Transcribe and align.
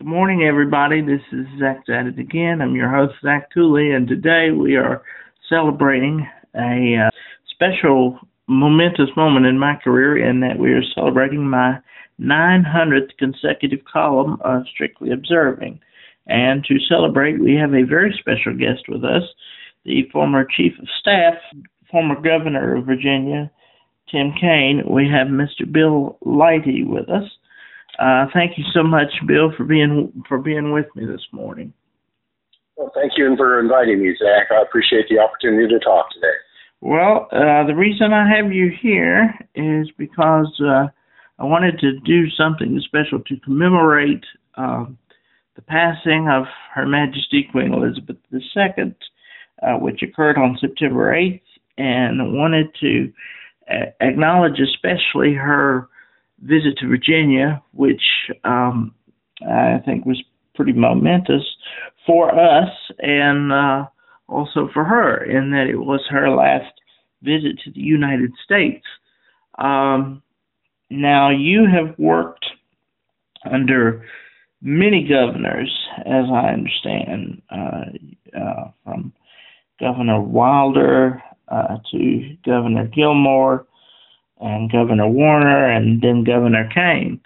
Good 0.00 0.06
morning, 0.06 0.44
everybody. 0.44 1.02
This 1.02 1.20
is 1.30 1.46
Zach 1.58 1.82
at 1.90 2.06
it 2.06 2.18
again. 2.18 2.62
I'm 2.62 2.74
your 2.74 2.88
host, 2.88 3.16
Zach 3.22 3.50
Cooley, 3.52 3.90
and 3.90 4.08
today 4.08 4.48
we 4.50 4.76
are 4.76 5.02
celebrating 5.46 6.26
a 6.54 7.06
uh, 7.06 7.10
special, 7.50 8.18
momentous 8.46 9.10
moment 9.14 9.44
in 9.44 9.58
my 9.58 9.74
career 9.84 10.16
in 10.16 10.40
that 10.40 10.58
we 10.58 10.72
are 10.72 10.82
celebrating 10.94 11.46
my 11.46 11.80
900th 12.18 13.10
consecutive 13.18 13.80
column 13.84 14.40
of 14.42 14.62
Strictly 14.72 15.12
Observing. 15.12 15.78
And 16.26 16.64
to 16.64 16.78
celebrate, 16.88 17.38
we 17.38 17.54
have 17.56 17.74
a 17.74 17.84
very 17.86 18.18
special 18.18 18.54
guest 18.54 18.88
with 18.88 19.04
us, 19.04 19.24
the 19.84 20.08
former 20.10 20.46
Chief 20.46 20.72
of 20.78 20.88
Staff, 20.98 21.34
former 21.90 22.14
Governor 22.14 22.74
of 22.76 22.86
Virginia, 22.86 23.50
Tim 24.10 24.32
Kaine. 24.40 24.82
We 24.88 25.10
have 25.10 25.26
Mr. 25.26 25.70
Bill 25.70 26.16
Leighty 26.24 26.84
with 26.84 27.10
us. 27.10 27.30
Uh, 28.00 28.24
thank 28.32 28.56
you 28.56 28.64
so 28.72 28.82
much, 28.82 29.12
Bill, 29.26 29.52
for 29.56 29.64
being 29.64 30.24
for 30.26 30.38
being 30.38 30.72
with 30.72 30.86
me 30.96 31.04
this 31.04 31.26
morning. 31.32 31.72
Well, 32.76 32.90
thank 32.94 33.12
you 33.18 33.36
for 33.36 33.60
inviting 33.60 34.02
me, 34.02 34.16
Zach. 34.18 34.46
I 34.50 34.62
appreciate 34.62 35.06
the 35.10 35.18
opportunity 35.18 35.68
to 35.68 35.78
talk 35.80 36.10
today. 36.12 36.32
Well, 36.80 37.28
uh, 37.30 37.66
the 37.66 37.74
reason 37.76 38.14
I 38.14 38.26
have 38.34 38.52
you 38.52 38.70
here 38.80 39.34
is 39.54 39.88
because 39.98 40.50
uh, 40.64 40.86
I 41.38 41.44
wanted 41.44 41.78
to 41.80 42.00
do 42.00 42.30
something 42.30 42.80
special 42.86 43.20
to 43.20 43.36
commemorate 43.44 44.24
um, 44.54 44.96
the 45.54 45.62
passing 45.62 46.26
of 46.30 46.44
Her 46.74 46.86
Majesty 46.86 47.46
Queen 47.52 47.74
Elizabeth 47.74 48.16
II, 48.32 48.94
uh, 49.62 49.74
which 49.74 50.02
occurred 50.02 50.38
on 50.38 50.56
September 50.58 51.14
8th, 51.14 51.42
and 51.76 52.34
wanted 52.34 52.74
to 52.80 53.12
uh, 53.70 53.90
acknowledge 54.00 54.58
especially 54.58 55.34
her 55.34 55.89
visit 56.42 56.78
to 56.78 56.88
Virginia, 56.88 57.62
which 57.72 58.02
um, 58.44 58.94
I 59.42 59.78
think 59.84 60.06
was 60.06 60.22
pretty 60.54 60.72
momentous 60.72 61.44
for 62.06 62.34
us 62.34 62.70
and 62.98 63.52
uh, 63.52 63.86
also 64.28 64.68
for 64.72 64.84
her, 64.84 65.24
in 65.24 65.50
that 65.52 65.66
it 65.68 65.76
was 65.76 66.00
her 66.10 66.30
last 66.30 66.72
visit 67.22 67.58
to 67.64 67.70
the 67.70 67.80
United 67.80 68.32
States. 68.44 68.84
Um, 69.58 70.22
now, 70.90 71.30
you 71.30 71.66
have 71.66 71.98
worked 71.98 72.46
under 73.50 74.04
many 74.60 75.06
governors, 75.08 75.70
as 75.98 76.24
I 76.32 76.48
understand, 76.48 77.42
uh, 77.50 77.84
uh, 78.36 78.70
from 78.84 79.12
Governor 79.78 80.20
Wilder 80.20 81.22
uh, 81.48 81.78
to 81.90 82.36
Governor 82.44 82.86
Gilmore 82.86 83.66
and 84.40 84.70
Governor 84.70 85.08
Warner 85.08 85.70
and 85.70 86.00
then 86.00 86.24
Governor 86.24 86.68
Kaine. 86.74 87.20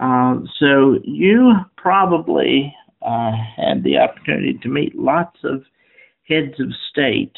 Uh, 0.00 0.36
so 0.58 0.98
you 1.04 1.52
probably 1.76 2.74
uh, 3.02 3.32
had 3.56 3.82
the 3.84 3.98
opportunity 3.98 4.58
to 4.62 4.68
meet 4.68 4.94
lots 4.96 5.38
of 5.44 5.62
heads 6.28 6.58
of 6.60 6.68
state. 6.90 7.32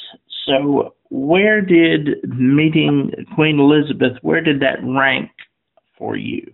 So 0.47 0.95
where 1.11 1.61
did 1.61 2.23
meeting 2.25 3.12
Queen 3.34 3.59
Elizabeth, 3.59 4.17
where 4.23 4.41
did 4.41 4.61
that 4.61 4.78
rank 4.83 5.31
for 5.98 6.17
you? 6.17 6.53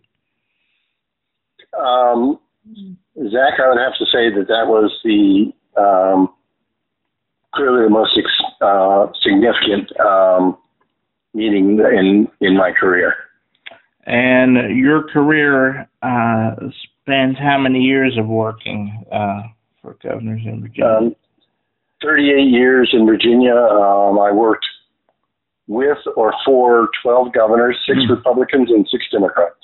Um, 1.79 2.39
Zach, 3.17 3.61
I 3.63 3.69
would 3.69 3.79
have 3.79 3.97
to 3.99 4.07
say 4.07 4.31
that 4.35 4.47
that 4.49 4.67
was 4.67 4.93
the 5.05 5.53
um, 5.81 6.29
clearly 7.55 7.85
the 7.85 7.91
most 7.91 8.19
ex- 8.19 8.53
uh, 8.61 9.07
significant 9.23 9.91
um, 10.01 10.59
meeting 11.39 11.79
in 11.79 12.29
in 12.41 12.57
my 12.57 12.73
career. 12.73 13.15
And 14.05 14.77
your 14.77 15.07
career 15.09 15.89
uh, 16.03 16.55
spans 17.03 17.37
how 17.39 17.59
many 17.59 17.81
years 17.81 18.17
of 18.19 18.27
working 18.27 19.05
uh, 19.13 19.43
for 19.83 19.97
governors 20.03 20.43
in 20.45 20.63
Virginia? 20.63 20.99
Um, 20.99 21.17
38 22.03 22.49
years 22.49 22.91
in 22.93 23.07
Virginia. 23.07 23.55
Um, 23.55 24.19
I 24.19 24.33
worked 24.33 24.67
with 25.67 25.99
or 26.17 26.33
for 26.45 26.89
12 27.03 27.33
governors, 27.33 27.77
6 27.87 27.99
mm. 27.99 28.17
Republicans, 28.17 28.71
and 28.71 28.89
6 28.91 29.05
Democrats. 29.13 29.55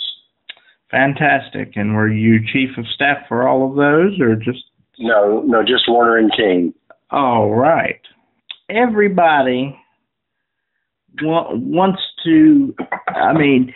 Fantastic. 0.91 1.73
And 1.77 1.95
were 1.95 2.11
you 2.11 2.41
chief 2.53 2.77
of 2.77 2.87
staff 2.95 3.27
for 3.27 3.49
all 3.49 3.69
of 3.69 3.77
those, 3.77 4.21
or 4.21 4.37
just? 4.37 4.65
No, 4.99 5.43
no, 5.47 5.63
just 5.63 5.89
Warner 5.89 6.19
and 6.19 6.31
Kaine. 6.37 6.75
All 7.11 7.55
right. 7.55 8.01
Everybody 8.69 9.77
wants 11.23 12.03
to. 12.25 12.75
I 13.09 13.33
mean, 13.33 13.75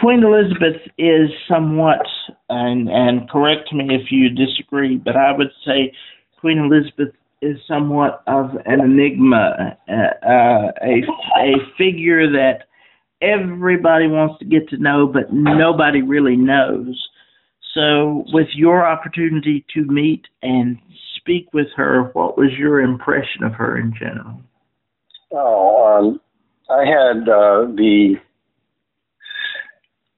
Queen 0.00 0.22
Elizabeth 0.22 0.80
is 0.98 1.30
somewhat, 1.48 2.06
and 2.48 2.88
and 2.88 3.28
correct 3.28 3.72
me 3.72 3.94
if 3.94 4.10
you 4.10 4.28
disagree, 4.28 4.96
but 4.96 5.16
I 5.16 5.32
would 5.32 5.50
say 5.64 5.92
Queen 6.40 6.58
Elizabeth 6.58 7.14
is 7.40 7.58
somewhat 7.66 8.22
of 8.26 8.50
an 8.66 8.80
enigma, 8.80 9.76
uh, 9.88 10.26
uh, 10.26 10.72
a 10.82 11.02
a 11.38 11.54
figure 11.76 12.30
that 12.30 12.64
everybody 13.20 14.06
wants 14.06 14.38
to 14.38 14.44
get 14.44 14.68
to 14.70 14.76
know, 14.76 15.06
but 15.06 15.32
nobody 15.32 16.02
really 16.02 16.36
knows. 16.36 17.08
So, 17.74 18.24
with 18.32 18.48
your 18.54 18.86
opportunity 18.86 19.64
to 19.74 19.84
meet 19.84 20.26
and 20.42 20.78
speak 21.16 21.48
with 21.54 21.68
her, 21.76 22.10
what 22.12 22.36
was 22.36 22.50
your 22.58 22.80
impression 22.80 23.44
of 23.44 23.52
her 23.54 23.78
in 23.78 23.94
general? 23.98 24.40
Oh, 25.32 25.86
um, 25.86 26.20
I 26.70 26.84
had 26.84 27.28
uh, 27.28 27.66
the 27.74 28.16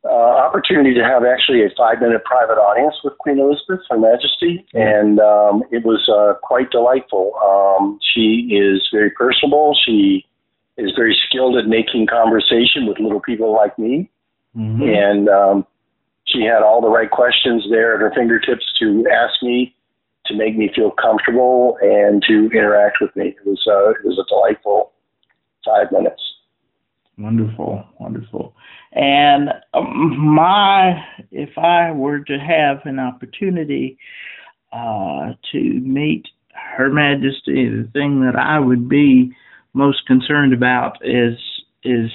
uh, 0.05 0.09
opportunity 0.09 0.95
to 0.95 1.03
have 1.03 1.25
actually 1.25 1.63
a 1.63 1.71
five 1.77 2.01
minute 2.01 2.25
private 2.25 2.61
audience 2.61 2.95
with 3.03 3.17
Queen 3.19 3.39
Elizabeth, 3.39 3.81
Her 3.89 3.99
Majesty, 3.99 4.67
and 4.75 5.19
um, 5.21 5.63
it 5.71 5.85
was 5.85 6.09
uh, 6.09 6.35
quite 6.43 6.71
delightful. 6.71 7.33
Um, 7.43 7.99
she 8.15 8.51
is 8.53 8.87
very 8.93 9.11
personable. 9.11 9.77
She 9.87 10.27
is 10.77 10.93
very 10.97 11.17
skilled 11.27 11.57
at 11.57 11.67
making 11.67 12.07
conversation 12.07 12.87
with 12.87 12.99
little 12.99 13.21
people 13.21 13.55
like 13.55 13.79
me. 13.79 14.11
Mm-hmm. 14.57 14.83
And 14.83 15.29
um, 15.29 15.67
she 16.27 16.43
had 16.43 16.63
all 16.63 16.81
the 16.81 16.89
right 16.89 17.11
questions 17.11 17.65
there 17.71 17.95
at 17.95 18.01
her 18.01 18.13
fingertips 18.15 18.65
to 18.81 19.07
ask 19.11 19.43
me 19.43 19.75
to 20.27 20.35
make 20.35 20.57
me 20.57 20.71
feel 20.75 20.91
comfortable 20.91 21.79
and 21.83 22.23
to 22.29 22.51
interact 22.53 22.99
with 23.01 23.15
me. 23.15 23.29
It 23.29 23.47
was 23.47 23.63
uh, 23.67 23.91
it 23.91 24.05
was 24.05 24.19
a 24.19 24.29
delightful 24.29 24.93
five 25.65 25.91
minutes. 25.93 26.21
Wonderful, 27.17 27.85
wonderful. 28.01 28.55
And 28.93 29.51
um, 29.73 30.35
my, 30.35 31.01
if 31.31 31.57
I 31.57 31.93
were 31.93 32.21
to 32.21 32.39
have 32.39 32.79
an 32.85 32.99
opportunity 32.99 33.99
uh, 34.73 35.35
to 35.53 35.59
meet 35.59 36.27
Her 36.77 36.91
Majesty, 36.91 37.69
the 37.69 37.89
thing 37.93 38.21
that 38.23 38.37
I 38.37 38.59
would 38.59 38.89
be 38.89 39.33
most 39.75 40.07
concerned 40.07 40.53
about 40.53 40.99
is 41.03 41.39
is 41.85 42.11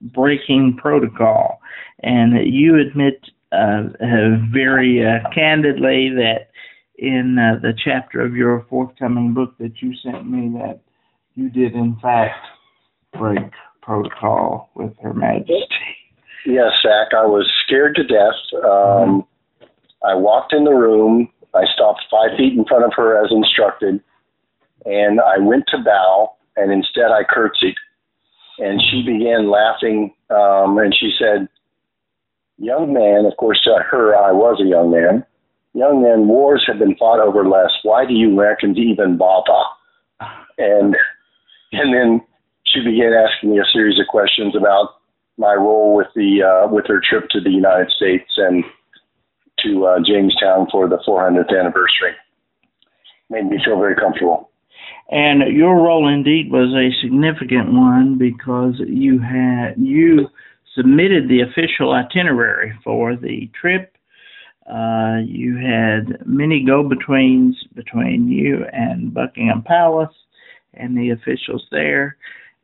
breaking 0.00 0.76
protocol. 0.80 1.60
And 2.02 2.52
you 2.52 2.80
admit 2.80 3.20
uh, 3.52 3.82
very 4.52 5.04
uh, 5.06 5.28
candidly 5.34 6.10
that 6.16 6.48
in 6.96 7.38
uh, 7.38 7.60
the 7.60 7.74
chapter 7.84 8.20
of 8.20 8.34
your 8.34 8.66
forthcoming 8.68 9.34
book 9.34 9.56
that 9.58 9.82
you 9.82 9.94
sent 10.02 10.28
me 10.28 10.58
that 10.58 10.80
you 11.34 11.50
did 11.50 11.74
in 11.74 11.96
fact 12.00 12.46
break 13.12 13.50
protocol 13.80 14.70
with 14.74 14.92
Her 15.02 15.12
Majesty. 15.12 15.66
Yes, 16.46 16.72
Zach. 16.82 17.14
I 17.16 17.26
was 17.26 17.50
scared 17.64 17.96
to 17.96 18.04
death. 18.04 18.62
Um. 18.64 19.26
I 20.04 20.14
walked 20.14 20.52
in 20.52 20.64
the 20.64 20.72
room. 20.72 21.28
I 21.54 21.64
stopped 21.74 22.02
five 22.10 22.36
feet 22.36 22.54
in 22.56 22.64
front 22.64 22.84
of 22.84 22.92
her 22.96 23.22
as 23.22 23.30
instructed, 23.30 24.00
and 24.84 25.20
I 25.20 25.38
went 25.38 25.64
to 25.68 25.78
bow, 25.78 26.32
and 26.56 26.72
instead 26.72 27.10
I 27.10 27.22
curtsied. 27.28 27.76
And 28.58 28.80
she 28.90 29.02
began 29.02 29.50
laughing, 29.50 30.14
um, 30.30 30.78
and 30.78 30.94
she 30.98 31.12
said, 31.18 31.48
Young 32.58 32.92
man, 32.92 33.24
of 33.26 33.36
course, 33.38 33.60
to 33.64 33.82
her, 33.90 34.14
I 34.16 34.32
was 34.32 34.60
a 34.60 34.68
young 34.68 34.90
man. 34.90 35.24
Young 35.74 36.02
man, 36.02 36.28
wars 36.28 36.64
have 36.66 36.78
been 36.78 36.96
fought 36.96 37.18
over 37.18 37.48
less. 37.48 37.70
Why 37.82 38.04
do 38.06 38.14
you 38.14 38.30
Americans 38.32 38.78
even 38.78 39.16
bother? 39.16 39.62
And 40.58 40.94
and 41.72 41.94
then 41.94 42.20
she 42.72 42.80
began 42.80 43.12
asking 43.12 43.50
me 43.52 43.58
a 43.58 43.64
series 43.72 44.00
of 44.00 44.06
questions 44.08 44.56
about 44.56 45.00
my 45.38 45.54
role 45.54 45.94
with 45.94 46.08
the 46.14 46.42
uh, 46.42 46.72
with 46.72 46.86
her 46.86 47.00
trip 47.00 47.28
to 47.30 47.40
the 47.40 47.50
United 47.50 47.90
States 47.90 48.30
and 48.36 48.64
to 49.60 49.86
uh, 49.86 49.98
Jamestown 50.04 50.66
for 50.70 50.88
the 50.88 50.98
400th 51.06 51.50
anniversary. 51.50 52.14
Made 53.30 53.46
me 53.46 53.58
feel 53.64 53.78
very 53.78 53.94
comfortable. 53.94 54.50
And 55.10 55.54
your 55.54 55.76
role 55.76 56.08
indeed 56.08 56.50
was 56.50 56.72
a 56.74 56.90
significant 57.02 57.72
one 57.72 58.18
because 58.18 58.74
you 58.86 59.20
had 59.20 59.74
you 59.76 60.28
submitted 60.74 61.28
the 61.28 61.42
official 61.42 61.92
itinerary 61.92 62.72
for 62.82 63.16
the 63.16 63.50
trip. 63.58 63.94
Uh, 64.66 65.18
you 65.26 65.56
had 65.56 66.24
many 66.24 66.64
go-betweens 66.64 67.56
between 67.74 68.28
you 68.28 68.64
and 68.72 69.12
Buckingham 69.12 69.62
Palace 69.62 70.14
and 70.74 70.96
the 70.96 71.10
officials 71.10 71.66
there. 71.70 72.16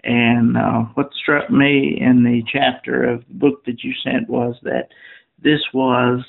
And 0.04 0.56
uh, 0.56 0.82
what 0.94 1.12
struck 1.14 1.50
me 1.50 1.98
in 2.00 2.22
the 2.24 2.42
chapter 2.50 3.04
of 3.04 3.26
the 3.26 3.34
book 3.34 3.64
that 3.66 3.82
you 3.82 3.92
sent 4.04 4.28
was 4.28 4.54
that 4.62 4.88
this 5.42 5.60
was 5.72 6.24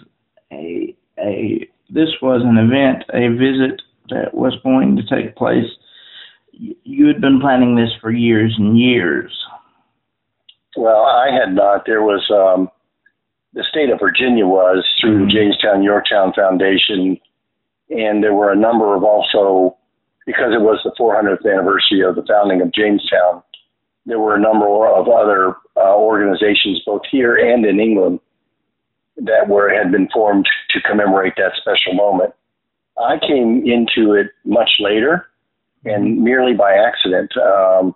a 0.51 0.95
a 1.19 1.67
this 1.89 2.09
was 2.21 2.41
an 2.43 2.57
event, 2.57 3.03
a 3.13 3.29
visit 3.29 3.81
that 4.09 4.33
was 4.33 4.55
going 4.63 4.95
to 4.95 5.03
take 5.03 5.35
place. 5.35 5.69
You 6.51 7.07
had 7.07 7.21
been 7.21 7.39
planning 7.39 7.75
this 7.75 7.91
for 8.01 8.11
years 8.11 8.55
and 8.57 8.77
years. 8.77 9.31
Well, 10.75 11.03
I 11.03 11.29
had 11.31 11.55
not. 11.55 11.85
There 11.85 12.01
was 12.01 12.25
um, 12.31 12.69
the 13.53 13.63
state 13.69 13.89
of 13.89 13.99
Virginia 13.99 14.45
was 14.45 14.85
through 14.99 15.25
the 15.25 15.31
Jamestown 15.31 15.83
Yorktown 15.83 16.33
Foundation, 16.33 17.17
and 17.89 18.23
there 18.23 18.33
were 18.33 18.51
a 18.51 18.55
number 18.55 18.95
of 18.95 19.03
also 19.03 19.77
because 20.25 20.53
it 20.53 20.61
was 20.61 20.79
the 20.83 20.93
400th 20.99 21.51
anniversary 21.51 22.01
of 22.01 22.15
the 22.15 22.25
founding 22.27 22.61
of 22.61 22.71
Jamestown. 22.71 23.41
There 24.09 24.19
were 24.19 24.35
a 24.35 24.41
number 24.41 24.87
of 24.87 25.07
other 25.07 25.55
uh, 25.77 25.95
organizations, 25.95 26.81
both 26.83 27.03
here 27.11 27.35
and 27.35 27.63
in 27.63 27.79
England, 27.79 28.19
that 29.17 29.47
were 29.47 29.69
had 29.69 29.91
been 29.91 30.09
formed 30.11 30.47
to 30.71 30.81
commemorate 30.81 31.33
that 31.37 31.51
special 31.61 31.93
moment. 31.93 32.33
I 32.97 33.19
came 33.19 33.63
into 33.65 34.13
it 34.13 34.31
much 34.45 34.71
later, 34.79 35.29
and 35.85 36.23
merely 36.23 36.53
by 36.55 36.73
accident. 36.73 37.31
Um, 37.37 37.95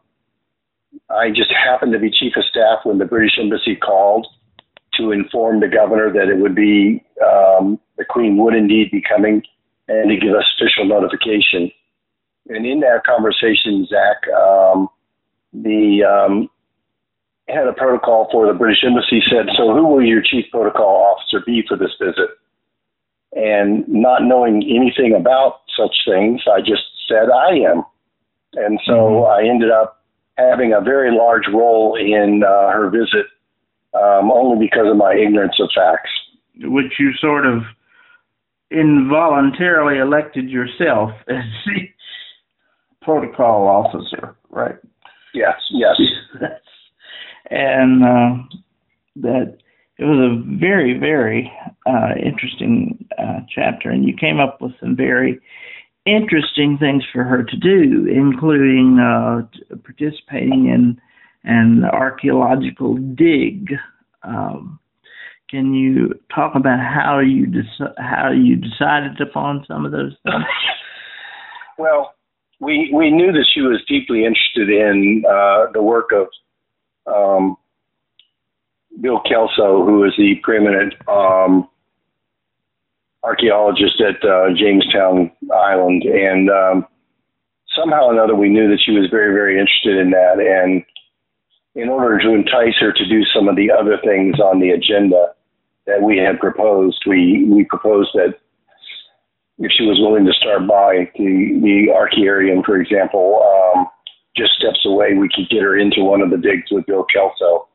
I 1.09 1.29
just 1.29 1.51
happened 1.51 1.93
to 1.93 1.99
be 1.99 2.11
chief 2.11 2.33
of 2.37 2.43
staff 2.45 2.79
when 2.83 2.99
the 2.99 3.05
British 3.05 3.39
Embassy 3.41 3.75
called 3.75 4.27
to 4.93 5.11
inform 5.11 5.59
the 5.59 5.67
governor 5.67 6.13
that 6.13 6.29
it 6.29 6.37
would 6.37 6.53
be 6.53 7.03
um, 7.25 7.79
the 7.97 8.05
Queen 8.05 8.37
would 8.37 8.53
indeed 8.53 8.91
be 8.91 9.01
coming, 9.01 9.41
and 9.87 10.09
to 10.09 10.17
give 10.17 10.35
us 10.35 10.45
official 10.57 10.85
notification. 10.85 11.71
And 12.49 12.65
in 12.65 12.81
that 12.81 13.01
conversation, 13.03 13.87
Zach, 13.89 14.31
um, 14.31 14.89
the 15.53 16.03
um, 16.03 16.49
head 17.47 17.67
of 17.67 17.75
protocol 17.75 18.27
for 18.31 18.47
the 18.47 18.53
British 18.53 18.83
Embassy 18.83 19.21
said, 19.29 19.47
"So 19.57 19.73
who 19.73 19.87
will 19.87 20.03
your 20.03 20.21
chief 20.21 20.45
protocol 20.51 21.15
officer 21.15 21.43
be 21.45 21.63
for 21.67 21.77
this 21.77 21.95
visit?" 21.99 22.29
And 23.35 23.87
not 23.87 24.23
knowing 24.23 24.63
anything 24.63 25.13
about 25.15 25.61
such 25.77 25.95
things, 26.05 26.41
I 26.47 26.59
just 26.59 26.83
said, 27.07 27.29
"I 27.29 27.55
am." 27.69 27.83
And 28.55 28.79
so 28.85 28.93
Mhm. 28.93 29.29
I 29.29 29.43
ended 29.47 29.71
up 29.71 30.03
having 30.37 30.73
a 30.73 30.81
very 30.81 31.11
large 31.11 31.47
role 31.47 31.95
in 31.95 32.43
uh, 32.43 32.69
her 32.69 32.89
visit, 32.89 33.27
um, 33.93 34.31
only 34.31 34.65
because 34.65 34.87
of 34.87 34.97
my 34.97 35.13
ignorance 35.13 35.59
of 35.59 35.71
facts. 35.71 36.11
which 36.61 36.99
you 36.99 37.11
sort 37.13 37.47
of 37.47 37.63
involuntarily 38.69 39.97
elected 39.97 40.49
yourself 40.49 41.11
as 41.27 41.43
the 41.65 41.89
protocol 43.01 43.67
officer, 43.67 44.35
right? 44.51 44.77
Yes, 45.33 45.55
yes. 45.71 45.95
and 47.49 48.03
uh, 48.03 48.57
that 49.17 49.57
it 49.97 50.05
was 50.05 50.19
a 50.19 50.59
very, 50.59 50.97
very 50.97 51.51
uh, 51.85 52.13
interesting 52.23 53.07
uh, 53.17 53.39
chapter, 53.53 53.89
and 53.89 54.05
you 54.05 54.15
came 54.15 54.39
up 54.39 54.61
with 54.61 54.71
some 54.79 54.95
very 54.95 55.39
interesting 56.05 56.77
things 56.77 57.03
for 57.13 57.23
her 57.23 57.43
to 57.43 57.57
do, 57.57 58.07
including 58.07 58.99
uh, 58.99 59.47
t- 59.53 59.75
participating 59.83 60.65
in 60.67 60.99
an 61.43 61.85
archaeological 61.85 62.95
dig. 62.95 63.73
Um, 64.23 64.79
can 65.49 65.73
you 65.73 66.19
talk 66.33 66.55
about 66.55 66.79
how 66.79 67.19
you 67.19 67.45
deci- 67.45 67.93
how 67.97 68.31
you 68.31 68.55
decided 68.55 69.21
upon 69.21 69.63
some 69.67 69.85
of 69.85 69.91
those 69.91 70.15
things? 70.23 70.43
Well, 71.77 72.13
we 72.59 72.91
we 72.93 73.11
knew 73.11 73.31
that 73.31 73.45
she 73.53 73.61
was 73.61 73.83
deeply 73.87 74.25
interested 74.25 74.69
in 74.69 75.23
uh, 75.27 75.71
the 75.73 75.81
work 75.81 76.11
of 76.11 76.27
um, 77.05 77.57
Bill 79.01 79.21
Kelso, 79.21 79.85
who 79.85 80.03
is 80.03 80.13
the 80.17 80.35
preeminent 80.43 80.93
um, 81.07 81.67
archaeologist 83.23 84.01
at 84.01 84.23
uh, 84.27 84.53
Jamestown 84.55 85.31
Island, 85.53 86.03
and 86.03 86.49
um, 86.49 86.87
somehow 87.75 88.05
or 88.05 88.13
another 88.13 88.35
we 88.35 88.49
knew 88.49 88.69
that 88.69 88.79
she 88.83 88.91
was 88.91 89.09
very 89.09 89.33
very 89.33 89.59
interested 89.59 89.97
in 89.97 90.11
that, 90.11 90.39
and 90.39 90.83
in 91.75 91.89
order 91.89 92.19
to 92.19 92.33
entice 92.33 92.75
her 92.79 92.91
to 92.91 93.09
do 93.09 93.23
some 93.33 93.47
of 93.47 93.55
the 93.55 93.71
other 93.71 93.97
things 94.03 94.39
on 94.39 94.59
the 94.59 94.69
agenda 94.69 95.33
that 95.85 96.01
we 96.01 96.17
had 96.17 96.39
proposed, 96.39 97.03
we 97.07 97.45
we 97.45 97.65
proposed 97.65 98.11
that 98.13 98.39
if 99.63 99.71
she 99.71 99.85
was 99.85 99.97
willing 99.97 100.25
to 100.25 100.33
start 100.33 100.67
by 100.67 101.09
the 101.15 101.59
the 101.63 101.87
Archaearium, 101.95 102.65
for 102.65 102.75
example, 102.79 103.39
um, 103.41 103.87
just 104.35 104.51
steps 104.59 104.85
away, 104.85 105.13
we 105.13 105.29
could 105.33 105.49
get 105.49 105.63
her 105.63 105.77
into 105.77 106.03
one 106.03 106.21
of 106.21 106.29
the 106.29 106.37
digs 106.37 106.69
with 106.69 106.85
Bill 106.85 107.05
Kelso. 107.05 107.67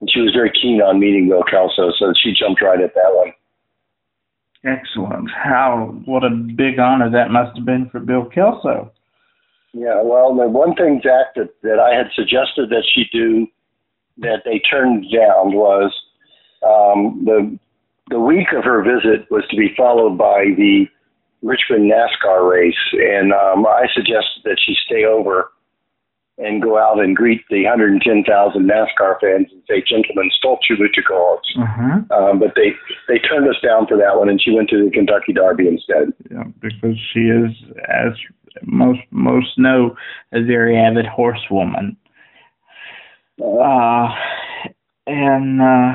And 0.00 0.08
she 0.12 0.20
was 0.20 0.32
very 0.32 0.52
keen 0.52 0.80
on 0.80 1.00
meeting 1.00 1.28
Bill 1.28 1.42
Kelso, 1.42 1.90
so 1.98 2.12
she 2.22 2.32
jumped 2.38 2.62
right 2.62 2.80
at 2.80 2.94
that 2.94 3.10
one. 3.10 3.32
Excellent. 4.64 5.28
How 5.30 5.92
what 6.04 6.22
a 6.22 6.30
big 6.30 6.78
honor 6.78 7.10
that 7.10 7.30
must 7.30 7.56
have 7.56 7.66
been 7.66 7.90
for 7.90 7.98
Bill 7.98 8.26
Kelso. 8.26 8.92
Yeah, 9.72 10.02
well, 10.02 10.36
the 10.36 10.46
one 10.46 10.76
thing, 10.76 11.00
Zach, 11.02 11.34
that, 11.34 11.50
that 11.62 11.80
I 11.80 11.96
had 11.96 12.06
suggested 12.14 12.70
that 12.70 12.84
she 12.94 13.06
do 13.12 13.48
that 14.18 14.42
they 14.44 14.60
turned 14.60 15.06
down 15.10 15.52
was 15.52 15.92
um, 16.62 17.24
the 17.24 17.58
the 18.10 18.20
week 18.20 18.52
of 18.56 18.62
her 18.62 18.84
visit 18.84 19.28
was 19.30 19.42
to 19.50 19.56
be 19.56 19.74
followed 19.76 20.16
by 20.16 20.44
the 20.56 20.86
Richmond 21.44 21.92
NASCAR 21.92 22.50
race, 22.50 22.74
and 22.92 23.32
um, 23.32 23.66
I 23.66 23.86
suggested 23.94 24.42
that 24.44 24.58
she 24.64 24.74
stay 24.86 25.04
over 25.04 25.50
and 26.36 26.60
go 26.60 26.78
out 26.78 26.98
and 26.98 27.14
greet 27.14 27.42
the 27.48 27.62
110,000 27.62 28.26
NASCAR 28.68 29.20
fans 29.20 29.46
and 29.52 29.62
say, 29.68 29.84
"Gentlemen, 29.86 30.30
stolzu 30.34 30.76
Luchikolos." 30.80 31.38
Uh-huh. 31.56 32.00
Um, 32.16 32.38
but 32.40 32.54
they 32.56 32.72
they 33.06 33.18
turned 33.18 33.48
us 33.48 33.60
down 33.62 33.86
for 33.86 33.96
that 33.96 34.18
one, 34.18 34.28
and 34.28 34.42
she 34.42 34.50
went 34.50 34.68
to 34.70 34.84
the 34.84 34.90
Kentucky 34.90 35.32
Derby 35.32 35.68
instead. 35.68 36.12
Yeah, 36.30 36.44
because 36.60 36.96
she 37.12 37.20
is, 37.20 37.52
as 37.88 38.14
most 38.62 39.00
most 39.10 39.58
know, 39.58 39.94
a 40.32 40.42
very 40.42 40.76
avid 40.76 41.06
horsewoman. 41.06 41.96
Uh, 43.40 43.58
Uh, 43.60 44.08
and 45.06 45.60
uh, 45.60 45.92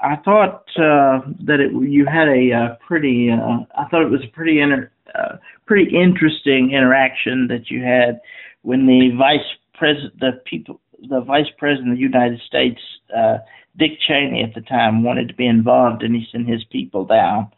I 0.00 0.16
thought 0.16 0.64
uh, 0.76 1.20
that 1.44 1.58
it 1.60 1.72
you 1.72 2.06
had 2.06 2.28
a 2.28 2.52
uh, 2.52 2.76
pretty. 2.86 3.30
Uh, 3.30 3.64
I 3.76 3.88
thought 3.88 4.02
it 4.02 4.10
was 4.10 4.22
a 4.24 4.32
pretty 4.32 4.60
inter, 4.60 4.90
uh, 5.14 5.36
pretty 5.66 5.94
interesting 5.94 6.70
interaction 6.72 7.48
that 7.48 7.70
you 7.70 7.82
had 7.82 8.20
when 8.62 8.86
the 8.86 9.10
vice 9.16 9.46
president, 9.74 10.20
the 10.20 10.40
people, 10.44 10.80
the 11.08 11.20
vice 11.20 11.50
president 11.58 11.92
of 11.92 11.96
the 11.96 12.02
United 12.02 12.40
States, 12.46 12.80
uh, 13.16 13.38
Dick 13.76 13.92
Cheney 14.06 14.42
at 14.42 14.54
the 14.54 14.60
time, 14.60 15.02
wanted 15.02 15.28
to 15.28 15.34
be 15.34 15.46
involved, 15.46 16.02
and 16.02 16.14
he 16.14 16.26
sent 16.30 16.48
his 16.48 16.64
people 16.70 17.04
down, 17.04 17.50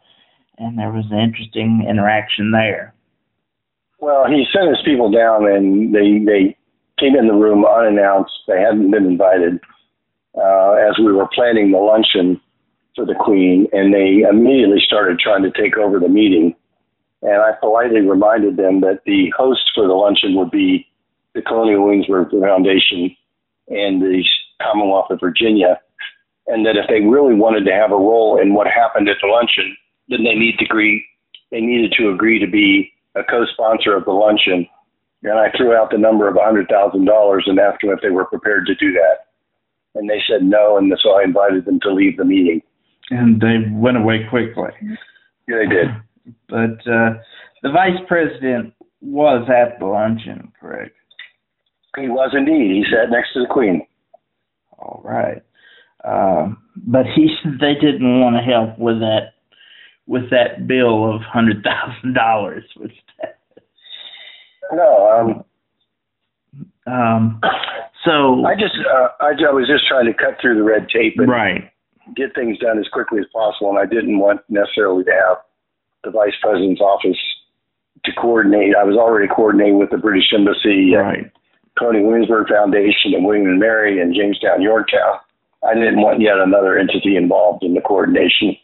and 0.57 0.79
there 0.79 0.91
was 0.91 1.05
an 1.11 1.19
interesting 1.19 1.85
interaction 1.87 2.51
there. 2.51 2.95
Well, 3.99 4.25
he 4.27 4.45
sent 4.51 4.69
his 4.69 4.83
people 4.83 5.11
down, 5.11 5.45
and 5.45 5.93
they 5.93 6.25
they 6.25 6.57
came 6.99 7.15
in 7.15 7.27
the 7.27 7.33
room 7.33 7.65
unannounced. 7.65 8.33
They 8.47 8.59
hadn't 8.59 8.89
been 8.89 9.05
invited 9.05 9.59
uh, 10.37 10.73
as 10.73 10.97
we 10.99 11.11
were 11.11 11.27
planning 11.33 11.71
the 11.71 11.77
luncheon 11.77 12.39
for 12.95 13.05
the 13.05 13.15
Queen, 13.15 13.67
and 13.71 13.93
they 13.93 14.27
immediately 14.27 14.81
started 14.85 15.19
trying 15.19 15.43
to 15.43 15.51
take 15.51 15.77
over 15.77 15.99
the 15.99 16.09
meeting. 16.09 16.55
And 17.21 17.41
I 17.41 17.51
politely 17.59 18.01
reminded 18.01 18.57
them 18.57 18.81
that 18.81 19.01
the 19.05 19.31
host 19.37 19.61
for 19.75 19.87
the 19.87 19.93
luncheon 19.93 20.35
would 20.35 20.51
be 20.51 20.87
the 21.33 21.41
Colonial 21.41 21.85
Williamsburg 21.85 22.31
Foundation 22.31 23.15
and 23.69 24.01
the 24.01 24.23
Commonwealth 24.61 25.11
of 25.11 25.19
Virginia, 25.19 25.79
and 26.47 26.65
that 26.65 26.75
if 26.75 26.87
they 26.89 27.01
really 27.01 27.35
wanted 27.35 27.65
to 27.65 27.71
have 27.71 27.91
a 27.91 27.95
role 27.95 28.39
in 28.41 28.53
what 28.53 28.67
happened 28.67 29.07
at 29.07 29.17
the 29.21 29.27
luncheon, 29.27 29.75
then 30.09 30.23
they 30.23 30.35
need 30.35 30.57
to 30.59 30.65
agree. 30.65 31.05
They 31.51 31.61
needed 31.61 31.93
to 31.97 32.09
agree 32.09 32.39
to 32.39 32.47
be 32.47 32.91
a 33.15 33.23
co-sponsor 33.23 33.95
of 33.95 34.05
the 34.05 34.11
luncheon. 34.11 34.67
And 35.23 35.37
I 35.37 35.51
threw 35.55 35.75
out 35.75 35.91
the 35.91 35.97
number 35.97 36.27
of 36.27 36.35
$100,000 36.35 37.41
and 37.45 37.59
asked 37.59 37.81
them 37.81 37.91
if 37.91 38.01
they 38.01 38.09
were 38.09 38.25
prepared 38.25 38.65
to 38.67 38.75
do 38.75 38.91
that. 38.93 39.27
And 39.95 40.09
they 40.09 40.21
said 40.27 40.43
no, 40.43 40.77
and 40.77 40.91
so 41.03 41.11
I 41.11 41.23
invited 41.23 41.65
them 41.65 41.79
to 41.81 41.93
leave 41.93 42.17
the 42.17 42.25
meeting. 42.25 42.61
And 43.09 43.41
they 43.41 43.57
went 43.69 43.97
away 43.97 44.25
quickly. 44.29 44.69
Yeah, 45.47 45.57
they 45.57 45.67
did. 45.67 45.87
But 46.47 46.89
uh, 46.89 47.19
the 47.61 47.71
vice 47.71 47.99
president 48.07 48.73
was 49.01 49.49
at 49.49 49.79
the 49.79 49.85
luncheon, 49.85 50.51
correct? 50.59 50.95
He 51.97 52.07
was 52.07 52.31
indeed. 52.33 52.71
He 52.71 52.85
sat 52.89 53.11
next 53.11 53.33
to 53.33 53.41
the 53.41 53.47
Queen. 53.47 53.85
All 54.79 55.01
right. 55.03 55.41
Um, 56.03 56.57
but 56.75 57.05
he 57.05 57.35
they 57.59 57.73
didn't 57.73 58.19
want 58.19 58.35
to 58.35 58.41
help 58.41 58.77
with 58.79 58.99
that 58.99 59.33
with 60.07 60.29
that 60.31 60.67
bill 60.67 61.13
of 61.13 61.21
hundred 61.21 61.63
thousand 61.63 62.13
dollars. 62.13 62.63
Which 62.77 62.93
No, 64.71 65.43
um, 66.87 66.93
um, 66.93 67.41
so 68.05 68.45
I 68.45 68.55
just 68.55 68.75
uh, 68.79 69.09
I, 69.19 69.31
I 69.31 69.51
was 69.51 69.67
just 69.67 69.87
trying 69.87 70.05
to 70.05 70.13
cut 70.13 70.37
through 70.41 70.55
the 70.55 70.63
red 70.63 70.87
tape 70.89 71.15
and 71.17 71.29
right. 71.29 71.71
get 72.15 72.33
things 72.35 72.57
done 72.59 72.79
as 72.79 72.87
quickly 72.91 73.19
as 73.19 73.27
possible, 73.33 73.69
and 73.69 73.79
I 73.79 73.85
didn't 73.85 74.19
want 74.19 74.41
necessarily 74.49 75.03
to 75.05 75.11
have 75.11 75.37
the 76.03 76.11
vice 76.11 76.33
president's 76.41 76.81
office 76.81 77.19
to 78.05 78.11
coordinate. 78.13 78.75
I 78.75 78.83
was 78.83 78.97
already 78.97 79.27
coordinating 79.27 79.77
with 79.77 79.91
the 79.91 79.97
British 79.97 80.33
Embassy, 80.33 80.95
Right. 80.95 81.31
Colonial 81.77 82.07
Williamsburg 82.07 82.47
Foundation, 82.49 83.13
and 83.13 83.25
William 83.25 83.45
and 83.45 83.59
Mary, 83.59 84.01
and 84.01 84.13
Jamestown 84.13 84.61
Yorktown. 84.61 85.19
I 85.63 85.73
didn't 85.75 86.01
want 86.01 86.21
yet 86.21 86.37
another 86.37 86.77
entity 86.77 87.15
involved 87.15 87.63
in 87.63 87.75
the 87.75 87.81
coordination. 87.81 88.57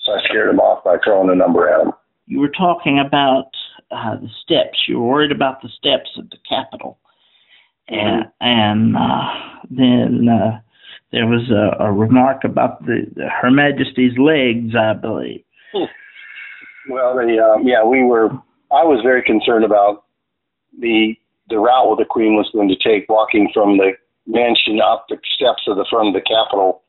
So 0.00 0.12
I 0.12 0.22
scared 0.24 0.48
him 0.48 0.60
off 0.60 0.82
by 0.82 0.96
throwing 1.04 1.30
a 1.30 1.34
number 1.34 1.68
at 1.68 1.82
him. 1.82 1.92
You 2.26 2.40
were 2.40 2.48
talking 2.48 2.98
about 2.98 3.50
uh, 3.90 4.16
the 4.16 4.28
steps. 4.42 4.88
You 4.88 5.00
were 5.00 5.08
worried 5.08 5.32
about 5.32 5.62
the 5.62 5.68
steps 5.68 6.10
at 6.18 6.30
the 6.30 6.38
Capitol, 6.48 6.98
and 7.88 8.24
and 8.40 8.96
uh, 8.96 9.28
then 9.70 10.28
uh, 10.28 10.60
there 11.12 11.26
was 11.26 11.50
a, 11.50 11.84
a 11.84 11.92
remark 11.92 12.44
about 12.44 12.84
the, 12.84 13.06
the 13.14 13.28
Her 13.28 13.50
Majesty's 13.50 14.18
legs, 14.18 14.74
I 14.74 14.92
believe. 14.94 15.42
Well, 16.88 17.14
the 17.16 17.38
um, 17.38 17.66
yeah, 17.66 17.84
we 17.84 18.02
were. 18.02 18.30
I 18.70 18.82
was 18.82 19.00
very 19.02 19.22
concerned 19.22 19.64
about 19.64 20.04
the 20.78 21.14
the 21.48 21.58
route 21.58 21.96
the 21.98 22.04
Queen 22.04 22.34
was 22.34 22.50
going 22.52 22.68
to 22.68 22.76
take, 22.76 23.08
walking 23.08 23.50
from 23.54 23.76
the 23.76 23.92
mansion 24.26 24.80
up 24.80 25.06
the 25.08 25.16
steps 25.36 25.62
of 25.68 25.76
the 25.76 25.86
front 25.88 26.08
of 26.08 26.14
the 26.14 26.26
Capitol 26.26 26.82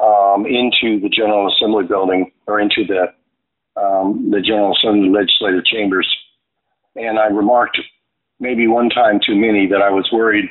um, 0.00 0.44
into 0.46 1.00
the 1.00 1.08
General 1.08 1.50
Assembly 1.52 1.84
building 1.84 2.30
or 2.46 2.60
into 2.60 2.84
the 2.86 3.12
um, 3.80 4.30
the 4.30 4.40
General 4.40 4.76
Assembly 4.76 5.08
legislative 5.08 5.64
chambers. 5.64 6.08
And 6.96 7.18
I 7.18 7.26
remarked 7.26 7.80
maybe 8.40 8.66
one 8.66 8.90
time 8.90 9.20
too 9.24 9.34
many 9.34 9.66
that 9.68 9.82
I 9.82 9.90
was 9.90 10.08
worried 10.12 10.50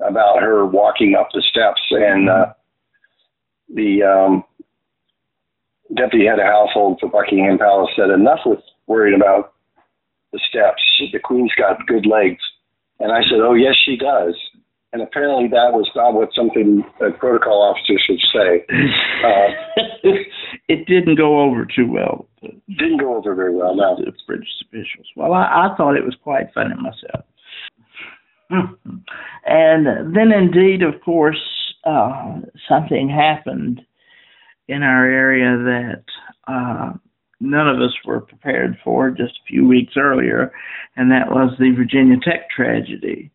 about 0.00 0.42
her 0.42 0.64
walking 0.64 1.16
up 1.18 1.28
the 1.32 1.42
steps 1.50 1.80
and 1.90 2.28
uh, 2.28 2.52
the 3.74 4.02
um, 4.02 4.44
deputy 5.96 6.26
head 6.26 6.38
of 6.38 6.46
household 6.46 6.98
for 7.00 7.08
Buckingham 7.08 7.58
Palace 7.58 7.90
said 7.96 8.10
enough 8.10 8.40
with 8.44 8.60
worried 8.86 9.14
about 9.14 9.54
the 10.32 10.40
steps. 10.48 10.82
The 11.12 11.18
Queen's 11.18 11.52
got 11.56 11.86
good 11.86 12.06
legs. 12.06 12.42
And 13.00 13.12
I 13.12 13.22
said, 13.22 13.40
oh, 13.40 13.54
yes, 13.54 13.74
she 13.84 13.96
does. 13.96 14.34
And 14.92 15.02
apparently 15.02 15.48
that 15.48 15.72
was 15.72 15.88
not 15.94 16.14
what 16.14 16.30
something 16.34 16.82
a 17.00 17.10
protocol 17.10 17.62
officer 17.62 17.98
should 17.98 18.20
say. 18.32 18.64
Uh, 19.24 19.82
it 20.68 20.86
didn't 20.86 21.16
go 21.16 21.40
over 21.40 21.66
too 21.66 21.86
well. 21.90 22.27
Didn't 22.42 22.98
go 22.98 23.16
over 23.16 23.34
very 23.34 23.54
well, 23.54 23.74
no. 23.74 23.96
The 23.96 24.12
British 24.26 24.48
officials. 24.66 25.06
Well, 25.16 25.32
I, 25.32 25.44
I 25.44 25.74
thought 25.76 25.96
it 25.96 26.04
was 26.04 26.16
quite 26.22 26.52
funny 26.54 26.74
myself. 26.74 27.24
And 29.46 30.14
then, 30.14 30.30
indeed, 30.32 30.82
of 30.82 31.00
course, 31.02 31.40
uh, 31.84 32.40
something 32.68 33.08
happened 33.08 33.80
in 34.68 34.82
our 34.82 35.06
area 35.06 35.56
that 35.56 36.04
uh, 36.46 36.92
none 37.40 37.68
of 37.68 37.76
us 37.80 37.94
were 38.04 38.20
prepared 38.20 38.76
for 38.84 39.10
just 39.10 39.38
a 39.38 39.46
few 39.46 39.66
weeks 39.66 39.94
earlier, 39.96 40.52
and 40.96 41.10
that 41.10 41.30
was 41.30 41.54
the 41.58 41.70
Virginia 41.70 42.16
Tech 42.22 42.50
tragedy. 42.50 43.30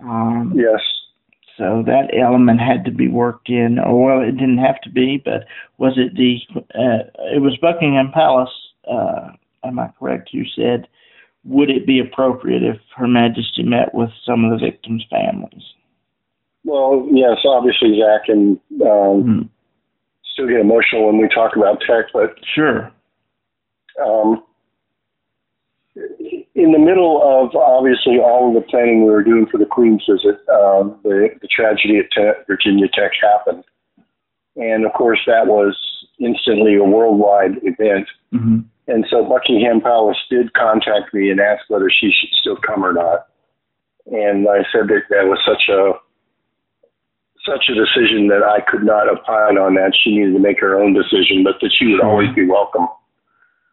Um, 0.00 0.52
Yes. 0.54 0.80
So 1.58 1.82
that 1.86 2.16
element 2.16 2.60
had 2.60 2.84
to 2.84 2.92
be 2.92 3.08
worked 3.08 3.50
in. 3.50 3.78
Or 3.80 4.18
well, 4.20 4.28
it 4.28 4.32
didn't 4.32 4.58
have 4.58 4.80
to 4.82 4.90
be, 4.90 5.20
but 5.22 5.44
was 5.76 5.98
it 5.98 6.14
the? 6.14 6.38
Uh, 6.74 7.10
it 7.34 7.42
was 7.42 7.58
Buckingham 7.60 8.12
Palace. 8.12 8.48
Uh, 8.90 9.32
am 9.64 9.78
I 9.78 9.88
correct? 9.98 10.30
You 10.32 10.44
said, 10.56 10.86
would 11.44 11.68
it 11.68 11.86
be 11.86 11.98
appropriate 11.98 12.62
if 12.62 12.78
Her 12.96 13.08
Majesty 13.08 13.64
met 13.64 13.92
with 13.92 14.10
some 14.24 14.44
of 14.44 14.52
the 14.52 14.64
victims' 14.64 15.04
families? 15.10 15.64
Well, 16.64 17.06
yes, 17.10 17.38
obviously, 17.44 18.00
Zach, 18.00 18.28
and 18.28 18.58
um, 18.82 19.22
Hmm. 19.22 19.42
still 20.32 20.46
get 20.46 20.60
emotional 20.60 21.06
when 21.06 21.18
we 21.18 21.28
talk 21.28 21.56
about 21.56 21.80
tech, 21.80 22.06
but 22.12 22.36
Sure. 22.54 22.92
um, 24.04 24.42
in 26.58 26.72
the 26.72 26.78
middle 26.78 27.22
of 27.22 27.54
obviously 27.54 28.18
all 28.18 28.48
of 28.48 28.54
the 28.54 28.68
planning 28.68 29.04
we 29.04 29.12
were 29.12 29.22
doing 29.22 29.46
for 29.46 29.58
the 29.58 29.64
Queen's 29.64 30.02
visit, 30.10 30.42
um, 30.50 30.98
the, 31.04 31.28
the 31.40 31.46
tragedy 31.46 31.98
at 31.98 32.10
Te- 32.10 32.42
Virginia 32.48 32.88
Tech 32.92 33.12
happened. 33.22 33.62
And 34.56 34.84
of 34.84 34.92
course, 34.92 35.20
that 35.28 35.46
was 35.46 35.78
instantly 36.18 36.74
a 36.74 36.82
worldwide 36.82 37.62
event. 37.62 38.08
hmm 38.32 38.66
And 38.88 39.06
so 39.08 39.24
Buckingham 39.24 39.80
Palace 39.80 40.18
did 40.28 40.52
contact 40.54 41.14
me 41.14 41.30
and 41.30 41.38
ask 41.38 41.62
whether 41.68 41.88
she 41.88 42.10
should 42.10 42.34
still 42.34 42.56
come 42.56 42.84
or 42.84 42.92
not. 42.92 43.28
And 44.06 44.48
I 44.48 44.66
said 44.72 44.88
that 44.88 45.02
that 45.10 45.30
was 45.30 45.38
such 45.46 45.68
a 45.70 45.92
such 47.46 47.70
a 47.70 47.74
decision 47.74 48.26
that 48.28 48.42
I 48.42 48.60
could 48.68 48.82
not 48.82 49.08
opine 49.08 49.56
on 49.56 49.74
that. 49.74 49.94
She 49.94 50.10
needed 50.18 50.32
to 50.32 50.40
make 50.40 50.58
her 50.60 50.76
own 50.76 50.92
decision, 50.92 51.44
but 51.44 51.54
that 51.62 51.70
she 51.78 51.86
would 51.86 52.02
always 52.02 52.34
be 52.34 52.44
welcome. 52.44 52.88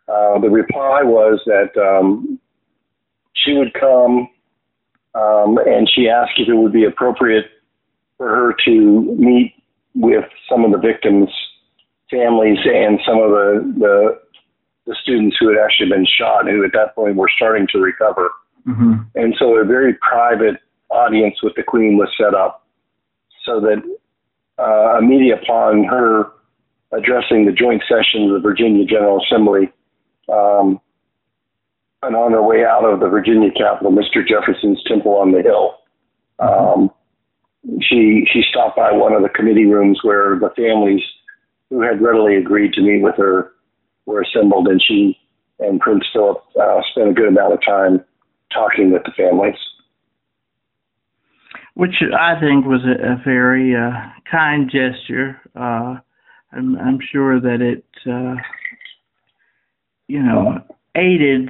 Uh, 0.08 0.40
the 0.40 0.50
reply 0.50 1.02
was 1.04 1.42
that 1.48 1.76
um, 1.76 2.40
she 3.36 3.54
would 3.54 3.74
come, 3.74 4.30
um, 5.14 5.58
and 5.66 5.90
she 5.94 6.10
asked 6.10 6.34
if 6.38 6.48
it 6.48 6.56
would 6.56 6.74
be 6.74 6.86
appropriate 6.86 7.46
for 8.18 8.30
her 8.30 8.56
to 8.66 9.16
meet 9.18 9.54
with 9.94 10.26
some 10.50 10.66
of 10.66 10.72
the 10.72 10.78
victims' 10.78 11.30
families 12.10 12.60
and 12.66 13.00
some 13.06 13.20
of 13.20 13.30
the, 13.30 13.74
the 13.78 14.20
the 14.88 14.96
students 15.02 15.36
who 15.40 15.48
had 15.50 15.58
actually 15.58 15.90
been 15.90 16.06
shot, 16.06 16.46
who 16.48 16.64
at 16.64 16.72
that 16.74 16.94
point 16.94 17.16
were 17.16 17.30
starting 17.36 17.68
to 17.72 17.80
recover. 17.80 18.30
hmm 18.66 18.96
And 19.16 19.36
so 19.40 19.56
a 19.56 19.66
very 19.66 19.96
private 19.96 20.58
audience 20.90 21.42
with 21.42 21.56
the 21.56 21.64
Queen 21.64 21.98
was 21.98 22.10
set 22.18 22.34
up 22.36 22.68
so 23.44 23.60
that 23.62 23.82
uh, 24.58 24.98
immediately 25.00 25.32
upon 25.44 25.86
her 25.86 26.32
addressing 26.92 27.46
the 27.46 27.52
joint 27.52 27.84
session 27.88 28.26
of 28.26 28.34
the 28.34 28.40
Virginia 28.40 28.86
General 28.86 29.22
Assembly, 29.24 29.72
um, 30.32 30.80
and 32.08 32.16
on 32.16 32.32
her 32.32 32.44
way 32.44 32.64
out 32.64 32.84
of 32.86 33.00
the 33.00 33.08
Virginia 33.08 33.50
Capitol, 33.52 33.92
Mr. 33.92 34.26
Jefferson's 34.28 34.82
Temple 34.88 35.14
on 35.14 35.32
the 35.32 35.42
Hill, 35.42 35.76
um, 36.40 36.92
she 37.82 38.26
she 38.32 38.42
stopped 38.50 38.78
by 38.78 38.92
one 38.92 39.14
of 39.14 39.24
the 39.24 39.30
committee 39.30 39.66
rooms 39.66 40.00
where 40.04 40.38
the 40.40 40.52
families 40.56 41.02
who 41.70 41.82
had 41.82 42.02
readily 42.02 42.36
agreed 42.36 42.74
to 42.74 42.82
meet 42.82 43.02
with 43.02 43.16
her 43.18 43.54
were 44.06 44.22
assembled, 44.22 44.68
and 44.68 44.82
she 44.86 45.18
and 45.60 45.80
Prince 45.80 46.06
Philip 46.14 46.38
uh, 46.62 46.82
spent 46.92 47.10
a 47.10 47.14
good 47.14 47.30
amount 47.30 47.54
of 47.54 47.60
time 47.66 48.04
talking 48.54 48.92
with 48.92 49.04
the 49.04 49.12
families. 49.12 49.56
Which 51.74 51.96
I 52.18 52.40
think 52.40 52.66
was 52.66 52.82
a, 52.86 53.14
a 53.14 53.22
very 53.24 53.76
uh, 53.76 53.92
kind 54.30 54.70
gesture. 54.72 55.42
Uh, 55.56 55.96
I'm, 56.54 56.78
I'm 56.78 57.00
sure 57.12 57.40
that 57.40 57.62
it, 57.62 57.86
uh, 58.08 58.36
you 60.08 60.22
know, 60.24 60.62
aided 60.96 61.50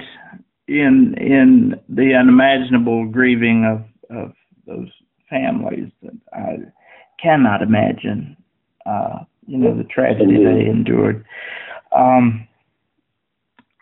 in 0.68 1.14
in 1.18 1.80
the 1.88 2.14
unimaginable 2.14 3.06
grieving 3.06 3.64
of 3.64 4.16
of 4.16 4.32
those 4.66 4.88
families 5.28 5.90
that 6.02 6.16
I 6.32 6.56
cannot 7.22 7.62
imagine. 7.62 8.36
Uh, 8.84 9.20
you 9.46 9.58
know, 9.58 9.76
the 9.76 9.84
tragedy 9.84 10.36
they 10.44 10.68
endured. 10.68 11.24
Um, 11.96 12.46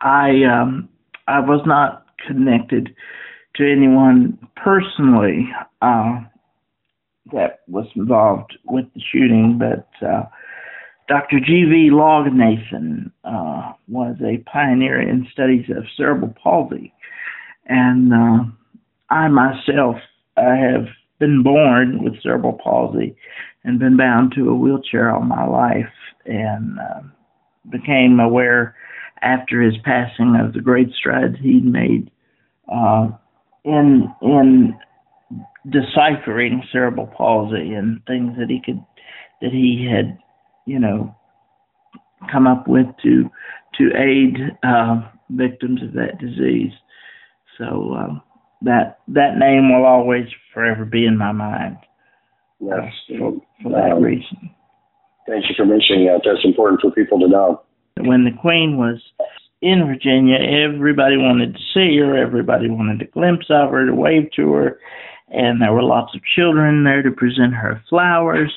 I 0.00 0.44
um, 0.44 0.88
I 1.26 1.40
was 1.40 1.62
not 1.66 2.06
connected 2.26 2.94
to 3.56 3.70
anyone 3.70 4.38
personally 4.56 5.48
uh, 5.80 6.20
that 7.32 7.60
was 7.68 7.86
involved 7.94 8.58
with 8.64 8.86
the 8.94 9.00
shooting, 9.00 9.58
but 9.58 9.88
uh, 10.06 10.24
Dr. 11.06 11.38
G.V. 11.38 11.90
Loganathan 11.92 13.10
uh, 13.24 13.72
was 13.88 14.16
a 14.24 14.38
pioneer 14.50 15.00
in 15.00 15.26
studies 15.32 15.66
of 15.68 15.84
cerebral 15.96 16.34
palsy, 16.42 16.94
and 17.66 18.12
uh, 18.12 18.44
I 19.10 19.28
myself 19.28 19.96
I 20.36 20.56
have 20.56 20.86
been 21.18 21.42
born 21.42 22.02
with 22.02 22.22
cerebral 22.22 22.58
palsy 22.62 23.16
and 23.64 23.78
been 23.78 23.96
bound 23.96 24.32
to 24.34 24.48
a 24.48 24.54
wheelchair 24.54 25.14
all 25.14 25.22
my 25.22 25.44
life, 25.46 25.92
and 26.24 26.78
uh, 26.78 27.00
became 27.70 28.18
aware 28.18 28.74
after 29.20 29.60
his 29.60 29.74
passing 29.84 30.36
of 30.36 30.54
the 30.54 30.60
great 30.60 30.90
strides 30.92 31.36
he'd 31.40 31.64
made 31.66 32.10
uh, 32.72 33.08
in 33.64 34.12
in 34.22 34.78
deciphering 35.68 36.62
cerebral 36.72 37.06
palsy 37.06 37.72
and 37.72 38.04
things 38.06 38.36
that 38.38 38.48
he 38.48 38.60
could 38.64 38.82
that 39.40 39.50
he 39.50 39.86
had 39.90 40.18
you 40.66 40.78
know 40.78 41.14
come 42.30 42.46
up 42.46 42.66
with 42.68 42.86
to 43.02 43.30
to 43.78 43.90
aid 43.96 44.36
uh, 44.62 45.02
victims 45.30 45.82
of 45.82 45.92
that 45.94 46.18
disease. 46.18 46.72
So 47.58 47.94
um, 47.94 48.22
that 48.62 48.98
that 49.08 49.36
name 49.38 49.72
will 49.72 49.84
always 49.86 50.26
forever 50.52 50.84
be 50.84 51.06
in 51.06 51.16
my 51.18 51.32
mind 51.32 51.76
Yes. 52.60 52.92
for, 53.18 53.34
for 53.62 53.70
that 53.70 53.92
Um, 53.92 54.02
reason. 54.02 54.50
Thank 55.26 55.44
you 55.48 55.54
for 55.56 55.64
mentioning 55.66 56.06
that. 56.06 56.20
That's 56.24 56.44
important 56.44 56.80
for 56.80 56.90
people 56.90 57.18
to 57.20 57.28
know. 57.28 57.62
when 58.00 58.24
the 58.24 58.30
Queen 58.40 58.76
was 58.76 59.00
in 59.62 59.86
Virginia, 59.86 60.36
everybody 60.38 61.16
wanted 61.16 61.54
to 61.54 61.60
see 61.72 61.96
her, 61.98 62.16
everybody 62.16 62.68
wanted 62.68 63.00
a 63.02 63.06
glimpse 63.06 63.46
of 63.50 63.70
her, 63.70 63.86
to 63.86 63.94
wave 63.94 64.28
to 64.36 64.52
her, 64.52 64.78
and 65.28 65.60
there 65.60 65.72
were 65.72 65.82
lots 65.82 66.14
of 66.14 66.22
children 66.24 66.84
there 66.84 67.02
to 67.02 67.10
present 67.10 67.54
her 67.54 67.82
flowers. 67.88 68.52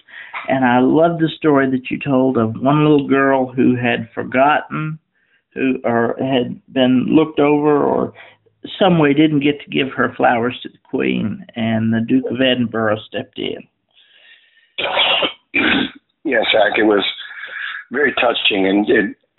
And 0.47 0.65
I 0.65 0.79
love 0.79 1.19
the 1.19 1.29
story 1.29 1.69
that 1.71 1.89
you 1.89 2.00
told 2.00 2.38
of 2.38 2.62
one 2.62 2.83
little 2.83 3.07
girl 3.07 3.51
who 3.51 3.75
had 3.75 4.09
forgotten, 4.13 5.00
who 5.53 5.79
or 5.83 6.15
had 6.19 6.62
been 6.71 7.07
looked 7.09 7.39
over, 7.39 7.83
or 7.83 8.13
some 8.79 9.00
way 9.00 9.13
didn't 9.13 9.39
get 9.41 9.62
to 9.62 9.69
give 9.69 9.89
her 9.95 10.13
flowers 10.15 10.59
to 10.63 10.69
the 10.69 10.77
Queen, 10.83 11.45
and 11.55 11.93
the 11.93 12.01
Duke 12.05 12.25
of 12.29 12.41
Edinburgh 12.41 12.97
stepped 13.07 13.39
in. 13.39 13.67
yes, 16.24 16.45
Zach, 16.51 16.77
it 16.77 16.83
was 16.83 17.05
very 17.91 18.13
touching, 18.13 18.67
and 18.67 18.89
it, 18.89 19.15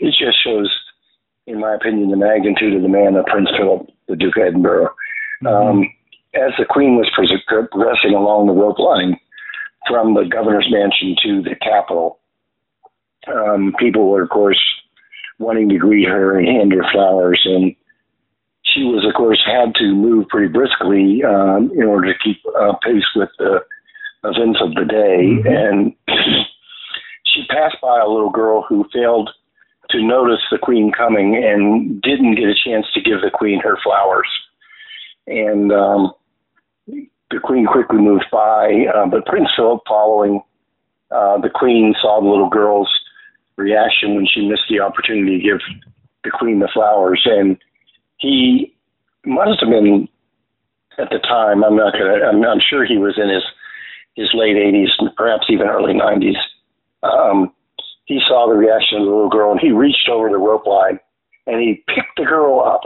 it 0.00 0.14
just 0.18 0.42
shows, 0.42 0.74
in 1.46 1.60
my 1.60 1.74
opinion, 1.74 2.10
the 2.10 2.16
magnitude 2.16 2.74
of 2.74 2.82
the 2.82 2.88
man 2.88 3.16
of 3.16 3.26
Prince 3.26 3.50
Philip, 3.56 3.86
the 4.08 4.16
Duke 4.16 4.36
of 4.36 4.42
Edinburgh. 4.42 4.88
Mm-hmm. 5.42 5.46
Um, 5.46 5.94
as 6.34 6.52
the 6.58 6.64
Queen 6.68 6.96
was 6.96 7.10
progressing 7.14 8.14
along 8.14 8.46
the 8.46 8.52
rope 8.52 8.78
line 8.78 9.18
from 9.88 10.14
the 10.14 10.24
governor's 10.24 10.68
mansion 10.70 11.16
to 11.22 11.42
the 11.42 11.56
Capitol, 11.56 12.20
um, 13.26 13.74
people 13.78 14.08
were, 14.08 14.22
of 14.22 14.30
course, 14.30 14.60
wanting 15.38 15.68
to 15.68 15.78
greet 15.78 16.08
her 16.08 16.38
and 16.38 16.46
hand 16.46 16.72
her 16.72 16.84
flowers. 16.92 17.40
And 17.44 17.74
she 18.62 18.84
was, 18.84 19.04
of 19.06 19.14
course, 19.14 19.42
had 19.44 19.74
to 19.76 19.94
move 19.94 20.28
pretty 20.28 20.52
briskly 20.52 21.22
um, 21.24 21.70
in 21.74 21.84
order 21.84 22.12
to 22.12 22.18
keep 22.22 22.38
uh, 22.58 22.74
pace 22.82 23.08
with 23.16 23.30
the 23.38 23.60
events 24.24 24.60
of 24.62 24.74
the 24.74 24.84
day. 24.84 25.26
Mm-hmm. 25.26 25.46
And 25.46 25.94
she 27.24 27.44
passed 27.48 27.76
by 27.82 28.00
a 28.00 28.08
little 28.08 28.30
girl 28.30 28.64
who 28.68 28.86
failed 28.92 29.30
to 29.90 30.02
notice 30.06 30.40
the 30.50 30.58
queen 30.58 30.92
coming 30.96 31.36
and 31.36 32.00
didn't 32.02 32.36
get 32.36 32.44
a 32.44 32.54
chance 32.54 32.86
to 32.94 33.00
give 33.00 33.20
the 33.22 33.30
queen 33.32 33.60
her 33.60 33.76
flowers. 33.82 34.28
And 35.26 35.72
um, 35.72 36.12
the 36.86 37.40
queen 37.42 37.66
quickly 37.66 37.98
moved 37.98 38.26
by, 38.32 38.86
uh, 38.94 39.06
but 39.06 39.26
Prince 39.26 39.48
Philip, 39.56 39.80
following 39.86 40.42
uh, 41.10 41.38
the 41.40 41.50
queen, 41.52 41.94
saw 42.00 42.20
the 42.20 42.28
little 42.28 42.48
girl's 42.48 42.90
reaction 43.56 44.14
when 44.14 44.26
she 44.26 44.48
missed 44.48 44.68
the 44.68 44.80
opportunity 44.80 45.38
to 45.38 45.44
give 45.44 45.58
the 46.24 46.30
queen 46.30 46.58
the 46.58 46.68
flowers, 46.72 47.22
and 47.24 47.56
he 48.18 48.74
must 49.24 49.60
have 49.60 49.70
been 49.70 50.08
at 50.98 51.10
the 51.10 51.18
time. 51.18 51.64
I'm 51.64 51.76
not 51.76 51.92
gonna. 51.92 52.26
I'm, 52.26 52.44
I'm 52.44 52.60
sure 52.68 52.84
he 52.84 52.98
was 52.98 53.18
in 53.18 53.28
his 53.28 53.44
his 54.16 54.30
late 54.34 54.56
80s, 54.56 54.88
perhaps 55.16 55.46
even 55.48 55.68
early 55.68 55.94
90s. 55.94 56.36
Um, 57.02 57.52
he 58.06 58.20
saw 58.26 58.48
the 58.48 58.56
reaction 58.56 58.98
of 58.98 59.04
the 59.04 59.10
little 59.10 59.30
girl, 59.30 59.52
and 59.52 59.60
he 59.60 59.70
reached 59.70 60.08
over 60.10 60.28
the 60.28 60.36
rope 60.36 60.66
line 60.66 60.98
and 61.46 61.60
he 61.60 61.84
picked 61.94 62.16
the 62.16 62.24
girl 62.24 62.60
up 62.60 62.82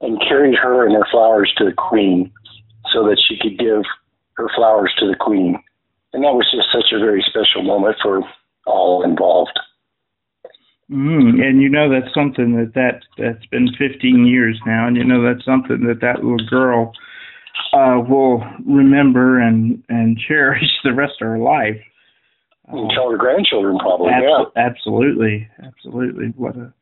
and 0.00 0.20
carried 0.20 0.56
her 0.56 0.86
and 0.86 0.94
her 0.94 1.06
flowers 1.10 1.52
to 1.56 1.64
the 1.64 1.72
queen 1.72 2.32
so 2.92 3.04
that 3.04 3.20
she 3.28 3.36
could 3.40 3.58
give 3.58 3.82
her 4.34 4.48
flowers 4.54 4.92
to 4.98 5.06
the 5.06 5.16
queen. 5.16 5.58
And 6.12 6.24
that 6.24 6.34
was 6.34 6.50
just 6.50 6.68
such 6.72 6.92
a 6.92 6.98
very 6.98 7.24
special 7.28 7.62
moment 7.62 7.96
for 8.02 8.22
all 8.66 9.04
involved. 9.04 9.58
Mm, 10.90 11.40
and 11.40 11.62
you 11.62 11.68
know 11.68 11.88
that's 11.88 12.12
something 12.12 12.56
that 12.56 12.74
that 12.74 13.02
that's 13.16 13.46
been 13.46 13.68
15 13.78 14.26
years 14.26 14.58
now, 14.66 14.88
and 14.88 14.96
you 14.96 15.04
know 15.04 15.22
that's 15.22 15.44
something 15.44 15.86
that 15.86 16.00
that 16.00 16.24
little 16.24 16.44
girl 16.48 16.92
uh, 17.72 18.02
will 18.08 18.42
remember 18.66 19.38
and 19.38 19.84
and 19.88 20.18
cherish 20.18 20.64
the 20.82 20.92
rest 20.92 21.14
of 21.20 21.28
her 21.28 21.38
life. 21.38 21.80
And 22.66 22.90
tell 22.92 23.08
her 23.08 23.16
grandchildren 23.16 23.78
probably. 23.78 24.10
Abso- 24.10 24.50
yeah, 24.56 24.62
absolutely, 24.64 25.48
absolutely. 25.62 26.32
What 26.36 26.56
a 26.56 26.72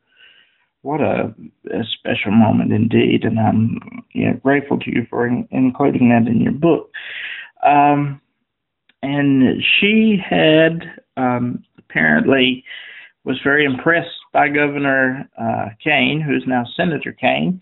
what 0.81 1.01
a, 1.01 1.33
a 1.71 1.83
special 1.97 2.31
moment 2.31 2.71
indeed, 2.71 3.23
and 3.23 3.39
I'm 3.39 4.03
grateful 4.41 4.79
to 4.79 4.91
you 4.91 5.05
for 5.09 5.27
in, 5.27 5.47
including 5.51 6.09
that 6.09 6.27
in 6.29 6.41
your 6.41 6.53
book. 6.53 6.91
Um, 7.65 8.21
and 9.01 9.61
she 9.79 10.17
had 10.23 10.83
um, 11.17 11.63
apparently 11.77 12.63
was 13.25 13.39
very 13.43 13.65
impressed 13.65 14.09
by 14.31 14.47
Governor 14.47 15.29
uh, 15.39 15.65
Kaine, 15.83 16.21
who 16.21 16.35
is 16.35 16.43
now 16.47 16.63
Senator 16.75 17.11
Kaine. 17.11 17.61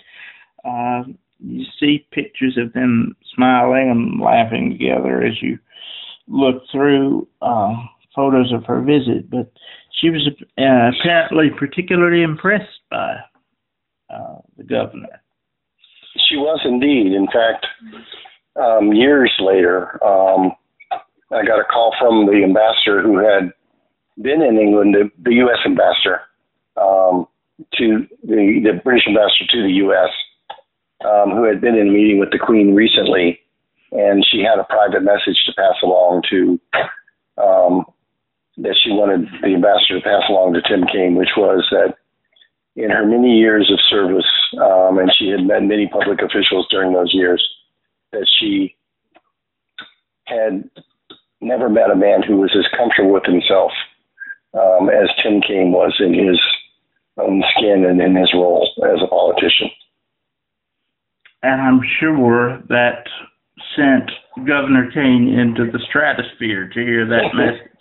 Uh, 0.64 1.04
you 1.40 1.66
see 1.80 2.06
pictures 2.12 2.58
of 2.58 2.74
them 2.74 3.16
smiling 3.36 3.90
and 3.90 4.22
laughing 4.22 4.72
together 4.72 5.22
as 5.22 5.42
you 5.42 5.58
look 6.28 6.64
through 6.72 7.28
uh, 7.42 7.76
photos 8.16 8.52
of 8.52 8.66
her 8.66 8.82
visit, 8.82 9.30
but 9.30 9.52
she 10.00 10.10
was 10.10 10.28
uh, 10.58 10.92
apparently 11.00 11.50
particularly 11.58 12.24
impressed 12.24 12.82
by 12.90 13.18
uh, 14.10 14.38
the 14.58 14.64
governor. 14.64 15.22
She 16.30 16.36
was 16.36 16.60
indeed. 16.66 17.14
In 17.14 17.28
fact, 17.28 17.66
um, 18.56 18.94
years 18.94 19.32
later, 19.40 20.04
um, 20.04 20.52
I 21.32 21.46
got 21.46 21.60
a 21.60 21.66
call 21.66 21.94
from 22.00 22.26
the 22.26 22.44
ambassador 22.44 23.02
who 23.02 23.18
had 23.18 23.52
been 24.22 24.42
in 24.42 24.58
England, 24.58 24.96
the, 24.96 25.12
the 25.24 25.36
U.S. 25.36 25.60
ambassador 25.66 26.22
um, 26.78 27.28
to 27.78 28.08
the, 28.24 28.62
the 28.64 28.82
British 28.84 29.08
ambassador 29.08 29.46
to 29.52 29.64
the 29.64 29.74
U.S., 29.86 30.10
um, 31.06 31.32
who 31.32 31.44
had 31.44 31.62
been 31.62 31.76
in 31.76 31.90
a 31.90 31.92
meeting 31.92 32.20
with 32.20 32.32
the 32.32 32.40
Queen 32.40 32.74
recently, 32.74 33.40
and 33.92 34.26
she 34.32 34.40
had 34.40 34.60
a 34.60 34.64
private 34.64 35.04
message 35.04 35.38
to 35.46 35.54
pass 35.54 35.76
along 35.84 36.24
to 36.30 36.60
um, 37.38 37.86
that 38.58 38.76
she 38.84 38.92
wanted 38.92 39.28
the 39.42 39.54
ambassador 39.54 40.00
to 40.00 40.04
pass 40.04 40.24
along 40.30 40.54
to 40.54 40.62
Tim 40.62 40.86
Kaine, 40.92 41.16
which 41.16 41.38
was 41.38 41.66
that 41.72 41.96
in 42.76 42.90
her 42.90 43.06
many 43.06 43.38
years 43.38 43.72
of 43.72 43.80
service, 43.90 44.30
um, 44.62 45.00
and 45.00 45.12
she 45.18 45.30
had 45.30 45.46
met 45.46 45.64
many 45.64 45.88
public 45.88 46.22
officials 46.22 46.68
during 46.70 46.94
those 46.94 47.14
years, 47.14 47.44
that 48.12 48.28
she 48.40 48.76
had 50.26 50.70
never 51.42 51.70
met 51.70 51.92
a 51.92 51.96
man 51.96 52.22
who 52.22 52.38
was 52.38 52.56
as 52.58 52.66
comfortable 52.78 53.14
with 53.14 53.26
himself 53.26 53.72
um, 54.54 54.90
as 54.90 55.10
Tim 55.22 55.42
Kaine 55.42 55.72
was 55.72 55.96
in 56.00 56.14
his 56.14 56.40
own 57.18 57.44
skin 57.56 57.86
and 57.86 58.02
in 58.02 58.16
his 58.16 58.32
role 58.34 58.70
as 58.84 59.02
a 59.02 59.08
politician. 59.08 59.70
And 61.44 61.62
I'm 61.62 61.82
sure 62.00 62.62
that 62.70 63.06
sent 63.76 64.10
Governor 64.48 64.90
Kaine 64.92 65.28
into 65.28 65.72
the 65.72 65.80
stratosphere 65.90 66.68
to 66.68 66.80
hear 66.80 67.06
that 67.08 67.34
message. 67.34 67.72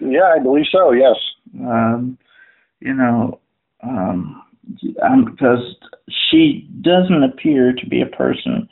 Yeah, 0.00 0.32
I 0.34 0.42
believe 0.42 0.66
so. 0.70 0.92
Yes. 0.92 1.16
Um, 1.60 2.18
you 2.80 2.92
know, 2.92 3.40
um, 3.82 4.42
because 5.24 5.76
she 6.08 6.68
doesn't 6.80 7.22
appear 7.22 7.72
to 7.72 7.86
be 7.86 8.00
a 8.00 8.16
person 8.16 8.68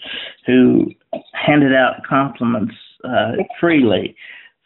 who 0.47 0.87
handed 1.33 1.75
out 1.75 2.05
compliments 2.09 2.75
uh, 3.05 3.33
freely. 3.61 4.17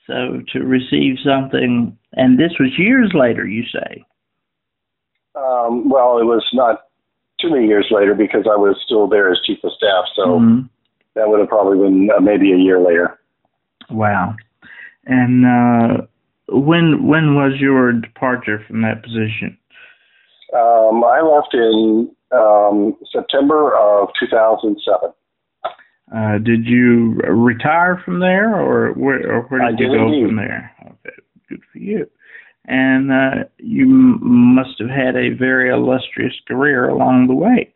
So 0.07 0.41
to 0.53 0.61
receive 0.61 1.17
something, 1.25 1.97
and 2.13 2.39
this 2.39 2.53
was 2.61 2.79
years 2.79 3.11
later, 3.13 3.47
you 3.47 3.65
say? 3.65 4.05
Um, 5.35 5.89
well, 5.89 6.19
it 6.19 6.25
was 6.25 6.47
not 6.53 6.83
too 7.41 7.51
many 7.51 7.67
years 7.67 7.87
later 7.91 8.15
because 8.15 8.47
I 8.47 8.57
was 8.57 8.81
still 8.85 9.09
there 9.09 9.31
as 9.31 9.39
chief 9.45 9.59
of 9.65 9.73
staff. 9.77 10.05
So 10.15 10.39
mm-hmm. 10.39 10.67
that 11.15 11.29
would 11.29 11.41
have 11.41 11.49
probably 11.49 11.79
been 11.79 12.09
uh, 12.17 12.21
maybe 12.21 12.53
a 12.53 12.57
year 12.57 12.81
later. 12.81 13.19
Wow. 13.91 14.37
And 15.07 15.45
uh, 15.45 16.07
when 16.49 17.07
when 17.07 17.35
was 17.35 17.55
your 17.61 17.93
departure 17.93 18.63
from 18.67 18.83
that 18.83 19.03
position? 19.03 19.59
Um, 20.55 21.03
I 21.05 21.21
left 21.21 21.55
in 21.55 22.11
um, 22.33 22.97
September 23.13 23.77
of 23.77 24.09
2007. 24.21 25.13
Uh, 26.15 26.39
did 26.39 26.67
you 26.67 27.15
retire 27.29 28.01
from 28.05 28.21
there, 28.21 28.55
or 28.55 28.93
where, 28.93 29.33
or 29.33 29.43
where 29.43 29.71
did, 29.71 29.79
did 29.79 29.91
you 29.91 29.99
go 29.99 30.07
indeed. 30.07 30.27
from 30.27 30.37
there? 30.37 30.73
Okay, 30.85 31.17
good 31.49 31.61
for 31.73 31.79
you. 31.79 32.09
And 32.67 33.13
uh, 33.13 33.45
you 33.59 33.85
m- 33.85 34.21
must 34.23 34.79
have 34.79 34.89
had 34.89 35.17
a 35.17 35.31
very 35.31 35.71
illustrious 35.71 36.35
career 36.47 36.89
along 36.89 37.27
the 37.27 37.35
way. 37.35 37.73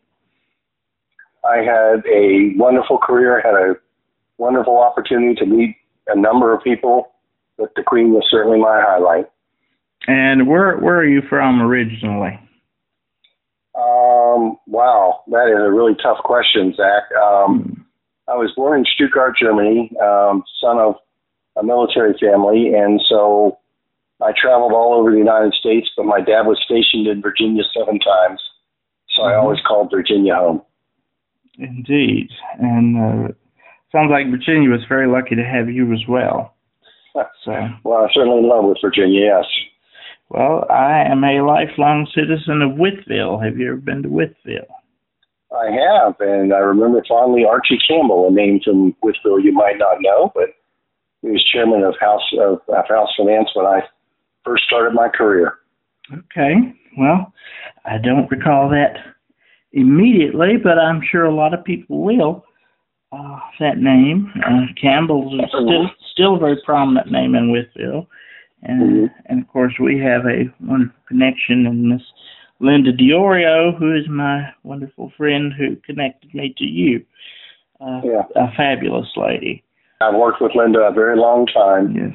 I 1.44 1.56
had 1.56 2.04
a 2.06 2.52
wonderful 2.56 2.98
career. 2.98 3.40
Had 3.40 3.54
a 3.54 3.74
wonderful 4.38 4.78
opportunity 4.78 5.34
to 5.34 5.46
meet 5.46 5.76
a 6.06 6.16
number 6.16 6.54
of 6.54 6.62
people 6.62 7.12
but 7.60 7.74
the 7.76 7.82
Queen 7.82 8.12
was 8.12 8.26
certainly 8.30 8.58
my 8.58 8.80
highlight. 8.82 9.26
And 10.08 10.48
where 10.48 10.78
where 10.78 10.98
are 10.98 11.06
you 11.06 11.20
from 11.28 11.60
originally? 11.60 12.40
Um, 13.76 14.56
wow, 14.66 15.20
that 15.28 15.48
is 15.48 15.60
a 15.60 15.70
really 15.70 15.94
tough 16.02 16.18
question, 16.24 16.74
Zach. 16.74 17.04
Um, 17.22 17.62
hmm. 17.62 17.82
I 18.28 18.34
was 18.34 18.52
born 18.56 18.78
in 18.78 18.84
Stuttgart, 18.84 19.34
Germany, 19.40 19.92
um, 20.00 20.42
son 20.60 20.78
of 20.78 20.94
a 21.56 21.64
military 21.64 22.14
family, 22.18 22.72
and 22.74 23.00
so 23.08 23.58
I 24.22 24.32
traveled 24.40 24.72
all 24.72 24.94
over 24.94 25.10
the 25.10 25.18
United 25.18 25.52
States. 25.52 25.88
But 25.96 26.06
my 26.06 26.20
dad 26.20 26.46
was 26.46 26.58
stationed 26.64 27.06
in 27.06 27.20
Virginia 27.20 27.62
seven 27.76 27.98
times, 27.98 28.40
so. 29.10 29.24
I 29.24 29.34
always 29.34 29.58
called 29.66 29.90
Virginia 29.90 30.34
home. 30.34 30.62
Indeed, 31.58 32.30
and 32.58 32.96
uh, 32.96 33.32
sounds 33.92 34.10
like 34.10 34.30
Virginia 34.30 34.70
was 34.70 34.80
very 34.88 35.08
lucky 35.08 35.34
to 35.36 35.44
have 35.44 35.68
you 35.68 35.92
as 35.92 36.06
well. 36.08 36.54
So, 37.14 37.52
uh, 37.52 37.68
well, 37.84 38.02
I'm 38.04 38.10
certainly 38.14 38.38
in 38.38 38.48
love 38.48 38.64
with 38.64 38.78
Virginia. 38.82 39.20
Yes. 39.20 39.44
Well, 40.28 40.64
I 40.70 41.02
am 41.10 41.24
a 41.24 41.40
lifelong 41.42 42.06
citizen 42.14 42.62
of 42.62 42.78
Wytheville. 42.78 43.44
Have 43.44 43.58
you 43.58 43.68
ever 43.68 43.76
been 43.76 44.02
to 44.02 44.08
Wytheville? 44.08 44.66
I 45.52 45.70
have, 45.72 46.14
and 46.20 46.54
I 46.54 46.58
remember 46.58 47.02
fondly 47.08 47.44
Archie 47.44 47.80
Campbell, 47.88 48.28
a 48.28 48.30
name 48.30 48.60
from 48.64 48.94
Wytheville 49.02 49.42
you 49.42 49.52
might 49.52 49.78
not 49.78 49.96
know, 50.00 50.30
but 50.34 50.50
he 51.22 51.30
was 51.30 51.44
chairman 51.52 51.82
of 51.82 51.94
House 52.00 52.22
of, 52.38 52.60
of 52.68 52.88
House 52.88 53.10
Finance 53.16 53.50
when 53.54 53.66
I 53.66 53.80
first 54.44 54.64
started 54.64 54.94
my 54.94 55.08
career. 55.08 55.58
Okay. 56.12 56.54
Well, 56.96 57.32
I 57.84 57.98
don't 57.98 58.30
recall 58.30 58.68
that 58.70 58.96
immediately, 59.72 60.56
but 60.62 60.78
I'm 60.78 61.00
sure 61.10 61.24
a 61.24 61.34
lot 61.34 61.54
of 61.54 61.64
people 61.64 62.02
will 62.02 62.44
that 63.12 63.78
name. 63.78 64.32
Uh, 64.46 64.66
Campbell's 64.80 65.34
is 65.34 65.48
still 65.48 65.90
still 66.12 66.36
a 66.36 66.38
very 66.38 66.60
prominent 66.64 67.10
name 67.10 67.34
in 67.34 67.52
Wytheville, 67.52 68.06
and 68.62 68.82
Mhm. 69.08 69.14
and 69.26 69.42
of 69.42 69.48
course 69.48 69.78
we 69.78 69.98
have 69.98 70.26
a 70.26 70.48
wonderful 70.60 71.00
connection 71.06 71.66
in 71.66 71.88
Miss 71.88 72.02
Linda 72.60 72.92
Diorio, 72.92 73.74
who 73.76 73.94
is 73.94 74.08
my 74.08 74.52
wonderful 74.64 75.10
friend 75.16 75.52
who 75.52 75.76
connected 75.76 76.32
me 76.34 76.54
to 76.58 76.64
you. 76.64 77.04
Uh, 77.80 78.00
Yeah. 78.04 78.22
A 78.36 78.50
fabulous 78.52 79.16
lady. 79.16 79.62
I've 80.00 80.14
worked 80.14 80.40
with 80.40 80.54
Linda 80.54 80.80
a 80.82 80.92
very 80.92 81.16
long 81.16 81.46
time, 81.46 81.94
Yes. 81.96 82.14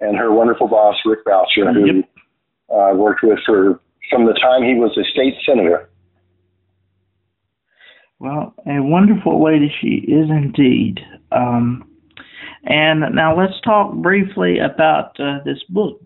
and 0.00 0.16
her 0.16 0.32
wonderful 0.32 0.68
boss, 0.68 0.96
Rick 1.04 1.24
Boucher, 1.24 1.72
who 1.72 1.86
Yep. 1.86 2.04
uh, 2.70 2.76
I 2.76 2.92
worked 2.92 3.22
with 3.22 3.38
for 3.44 3.80
from 4.10 4.24
the 4.26 4.34
time 4.34 4.62
he 4.62 4.74
was 4.74 4.96
a 4.96 5.04
state 5.04 5.34
senator. 5.44 5.88
Well, 8.18 8.54
a 8.66 8.80
wonderful 8.80 9.42
lady 9.44 9.72
she 9.80 9.96
is 10.10 10.30
indeed. 10.30 11.00
Um, 11.32 11.88
and 12.64 13.00
now 13.14 13.36
let's 13.38 13.60
talk 13.62 13.94
briefly 13.94 14.58
about 14.58 15.18
uh, 15.20 15.38
this 15.44 15.62
book. 15.68 16.00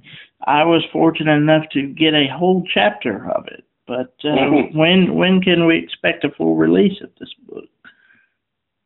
I 0.46 0.64
was 0.64 0.84
fortunate 0.92 1.36
enough 1.36 1.64
to 1.72 1.86
get 1.86 2.14
a 2.14 2.26
whole 2.26 2.64
chapter 2.72 3.30
of 3.30 3.46
it, 3.46 3.64
but 3.86 4.14
uh, 4.24 4.28
Mhm. 4.36 4.74
when 4.74 5.14
when 5.14 5.40
can 5.40 5.66
we 5.66 5.78
expect 5.78 6.24
a 6.24 6.30
full 6.30 6.56
release 6.56 7.00
of 7.00 7.10
this 7.20 7.32
book? 7.48 7.64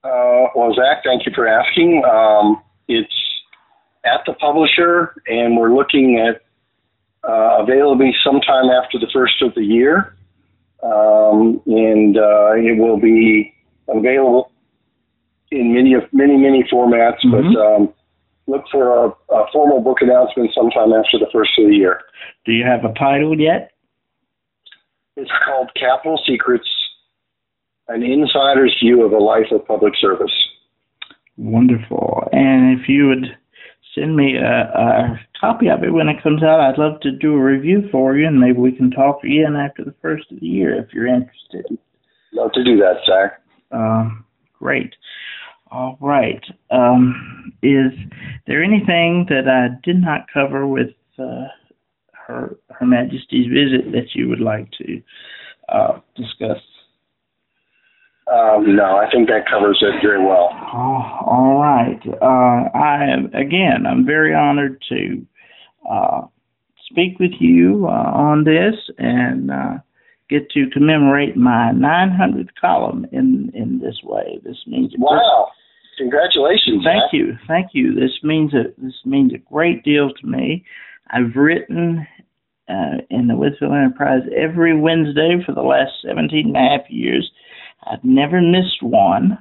Uh, 0.03 0.49
well, 0.55 0.75
Zach, 0.75 1.03
thank 1.05 1.25
you 1.25 1.33
for 1.35 1.47
asking. 1.49 2.05
Um, 2.05 2.61
it's 2.89 3.41
at 4.05 4.21
the 4.27 4.35
publisher, 4.35 5.15
and 5.27 5.57
we're 5.57 5.75
looking 5.75 6.19
at 6.19 6.43
uh, 7.27 7.63
availability 7.63 8.15
sometime 8.23 8.69
after 8.69 8.99
the 8.99 9.09
first 9.13 9.41
of 9.41 9.55
the 9.55 9.65
year, 9.65 10.14
um, 10.85 11.61
and 11.67 12.17
uh, 12.17 12.53
it 12.55 12.79
will 12.79 13.01
be 13.01 13.53
available 13.89 14.53
in 15.51 15.75
many 15.75 15.95
many 16.13 16.37
many 16.37 16.65
formats. 16.73 17.25
Mhm. 17.25 17.33
But 17.33 17.61
um, 17.61 17.95
look 18.47 18.65
for 18.71 19.07
a, 19.07 19.09
a 19.35 19.47
formal 19.53 19.81
book 19.81 19.99
announcement 20.01 20.51
sometime 20.55 20.93
after 20.93 21.19
the 21.19 21.29
first 21.33 21.51
of 21.59 21.69
the 21.69 21.75
year. 21.75 22.01
Do 22.45 22.53
you 22.53 22.65
have 22.65 22.85
a 22.85 22.93
title 22.95 23.39
yet? 23.39 23.71
It's 25.17 25.31
called 25.47 25.71
Capital 25.75 26.21
Secrets: 26.27 26.69
An 27.89 28.03
Insider's 28.03 28.77
View 28.83 29.05
of 29.05 29.13
a 29.13 29.19
Life 29.19 29.51
of 29.53 29.67
Public 29.67 29.95
Service. 30.01 30.33
Wonderful. 31.37 32.29
And 32.33 32.79
if 32.79 32.89
you 32.89 33.09
would 33.09 33.37
send 33.95 34.17
me 34.17 34.37
a, 34.37 34.71
a 34.77 35.21
copy 35.41 35.69
of 35.69 35.83
it 35.85 35.93
when 35.93 36.09
it 36.09 36.23
comes 36.23 36.43
out, 36.43 36.61
I'd 36.61 36.79
love 36.79 37.01
to 37.01 37.11
do 37.11 37.35
a 37.35 37.43
review 37.43 37.89
for 37.93 38.17
you, 38.17 38.27
and 38.27 38.41
maybe 38.41 38.59
we 38.59 38.73
can 38.73 38.91
talk 38.91 39.23
again 39.23 39.57
after 39.57 39.85
the 39.85 39.95
first 40.03 40.31
of 40.33 40.41
the 40.41 40.47
year 40.47 40.75
if 40.75 40.93
you're 40.93 41.07
interested. 41.07 41.79
Love 42.33 42.53
to 42.53 42.65
do 42.65 42.77
that, 42.79 42.97
Zach. 43.07 43.41
Um, 43.71 44.25
great. 44.59 44.95
All 45.71 45.97
right. 46.01 46.43
Um, 46.71 47.53
is 47.63 47.93
there 48.47 48.63
anything 48.63 49.27
that 49.29 49.49
I 49.49 49.79
did 49.83 50.01
not 50.01 50.27
cover 50.33 50.67
with 50.67 50.91
uh, 51.19 51.47
her 52.13 52.57
Her 52.71 52.87
Majesty's 52.87 53.47
visit 53.47 53.93
that 53.93 54.15
you 54.15 54.29
would 54.29 54.41
like 54.41 54.71
to 54.79 55.03
uh, 55.69 56.01
discuss? 56.17 56.59
Um, 58.33 58.75
no, 58.75 58.97
I 58.97 59.11
think 59.13 59.29
that 59.29 59.45
covers 59.51 59.79
it 59.83 60.01
very 60.03 60.25
well. 60.25 60.49
Oh, 60.73 61.03
all 61.27 61.61
right. 61.61 62.01
Uh, 62.23 62.77
I 62.77 63.05
am 63.05 63.27
again. 63.35 63.87
I'm 63.87 64.07
very 64.07 64.35
honored 64.35 64.83
to 64.89 65.27
uh, 65.91 66.23
speak 66.91 67.19
with 67.19 67.33
you 67.39 67.87
uh, 67.87 67.91
on 67.91 68.45
this 68.45 68.75
and 68.97 69.51
uh, 69.51 69.75
get 70.31 70.49
to 70.51 70.71
commemorate 70.73 71.37
my 71.37 71.71
900th 71.75 72.49
column 72.59 73.07
in 73.13 73.53
in 73.55 73.81
this 73.81 74.01
way. 74.03 74.41
This 74.43 74.57
means 74.67 74.95
Wow! 74.99 75.49
Congratulations. 75.99 76.83
Thank 76.83 77.03
Zach. 77.05 77.13
you, 77.13 77.37
thank 77.47 77.69
you. 77.73 77.95
This 77.95 78.19
means 78.23 78.55
a 78.55 78.73
this 78.79 78.95
means 79.05 79.33
a 79.35 79.39
great 79.53 79.85
deal 79.85 80.11
to 80.11 80.27
me. 80.27 80.65
I've 81.11 81.37
written 81.37 82.07
uh, 82.69 83.05
in 83.11 83.29
the 83.29 83.35
Wytheville 83.35 83.77
Enterprise 83.77 84.23
every 84.35 84.79
Wednesday 84.79 85.37
for 85.45 85.53
the 85.53 85.63
last 85.63 85.93
17 86.07 86.47
and 86.47 86.57
a 86.57 86.61
half 86.61 86.91
years. 86.91 87.31
I've 87.91 88.05
never 88.05 88.41
missed 88.41 88.83
one, 88.83 89.39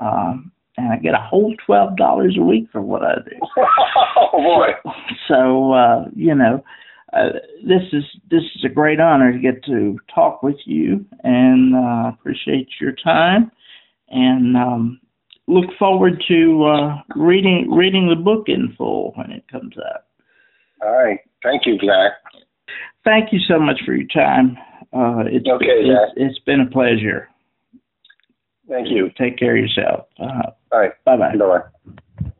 um, 0.00 0.52
and 0.76 0.92
I 0.92 0.96
get 0.96 1.14
a 1.14 1.18
whole 1.18 1.54
twelve 1.64 1.96
dollars 1.96 2.36
a 2.38 2.42
week 2.42 2.68
for 2.72 2.80
what 2.80 3.02
I 3.02 3.14
do. 3.16 3.36
oh 4.16 4.30
boy! 4.32 4.90
So 5.28 5.72
uh, 5.72 6.04
you 6.14 6.34
know, 6.34 6.64
uh, 7.12 7.38
this 7.66 7.82
is 7.92 8.04
this 8.30 8.42
is 8.56 8.64
a 8.64 8.68
great 8.68 9.00
honor 9.00 9.32
to 9.32 9.38
get 9.38 9.64
to 9.64 9.98
talk 10.12 10.42
with 10.42 10.56
you, 10.64 11.04
and 11.22 11.74
uh, 11.74 12.12
appreciate 12.12 12.68
your 12.80 12.92
time, 12.92 13.50
and 14.08 14.56
um, 14.56 15.00
look 15.46 15.66
forward 15.78 16.22
to 16.28 16.64
uh, 16.64 17.02
reading 17.16 17.70
reading 17.70 18.08
the 18.08 18.20
book 18.20 18.44
in 18.48 18.74
full 18.76 19.12
when 19.14 19.30
it 19.30 19.44
comes 19.50 19.74
out. 19.78 20.04
All 20.82 20.92
right. 20.92 21.18
Thank 21.42 21.66
you, 21.66 21.78
Zach. 21.78 22.12
Thank 23.04 23.32
you 23.32 23.38
so 23.46 23.58
much 23.58 23.80
for 23.84 23.94
your 23.94 24.08
time. 24.08 24.56
Uh, 24.92 25.24
it's, 25.26 25.46
Okay, 25.46 25.66
it's, 25.66 26.12
it's 26.16 26.38
been 26.40 26.60
a 26.60 26.70
pleasure. 26.70 27.28
Thank 28.68 28.90
you. 28.90 29.10
Take 29.18 29.38
care 29.38 29.56
of 29.56 29.62
yourself. 29.62 30.06
Uh, 30.18 30.50
All 30.72 30.80
right. 30.80 30.92
bye 31.04 31.16
bye. 31.16 31.36
Bye 31.36 31.60
bye. 32.22 32.30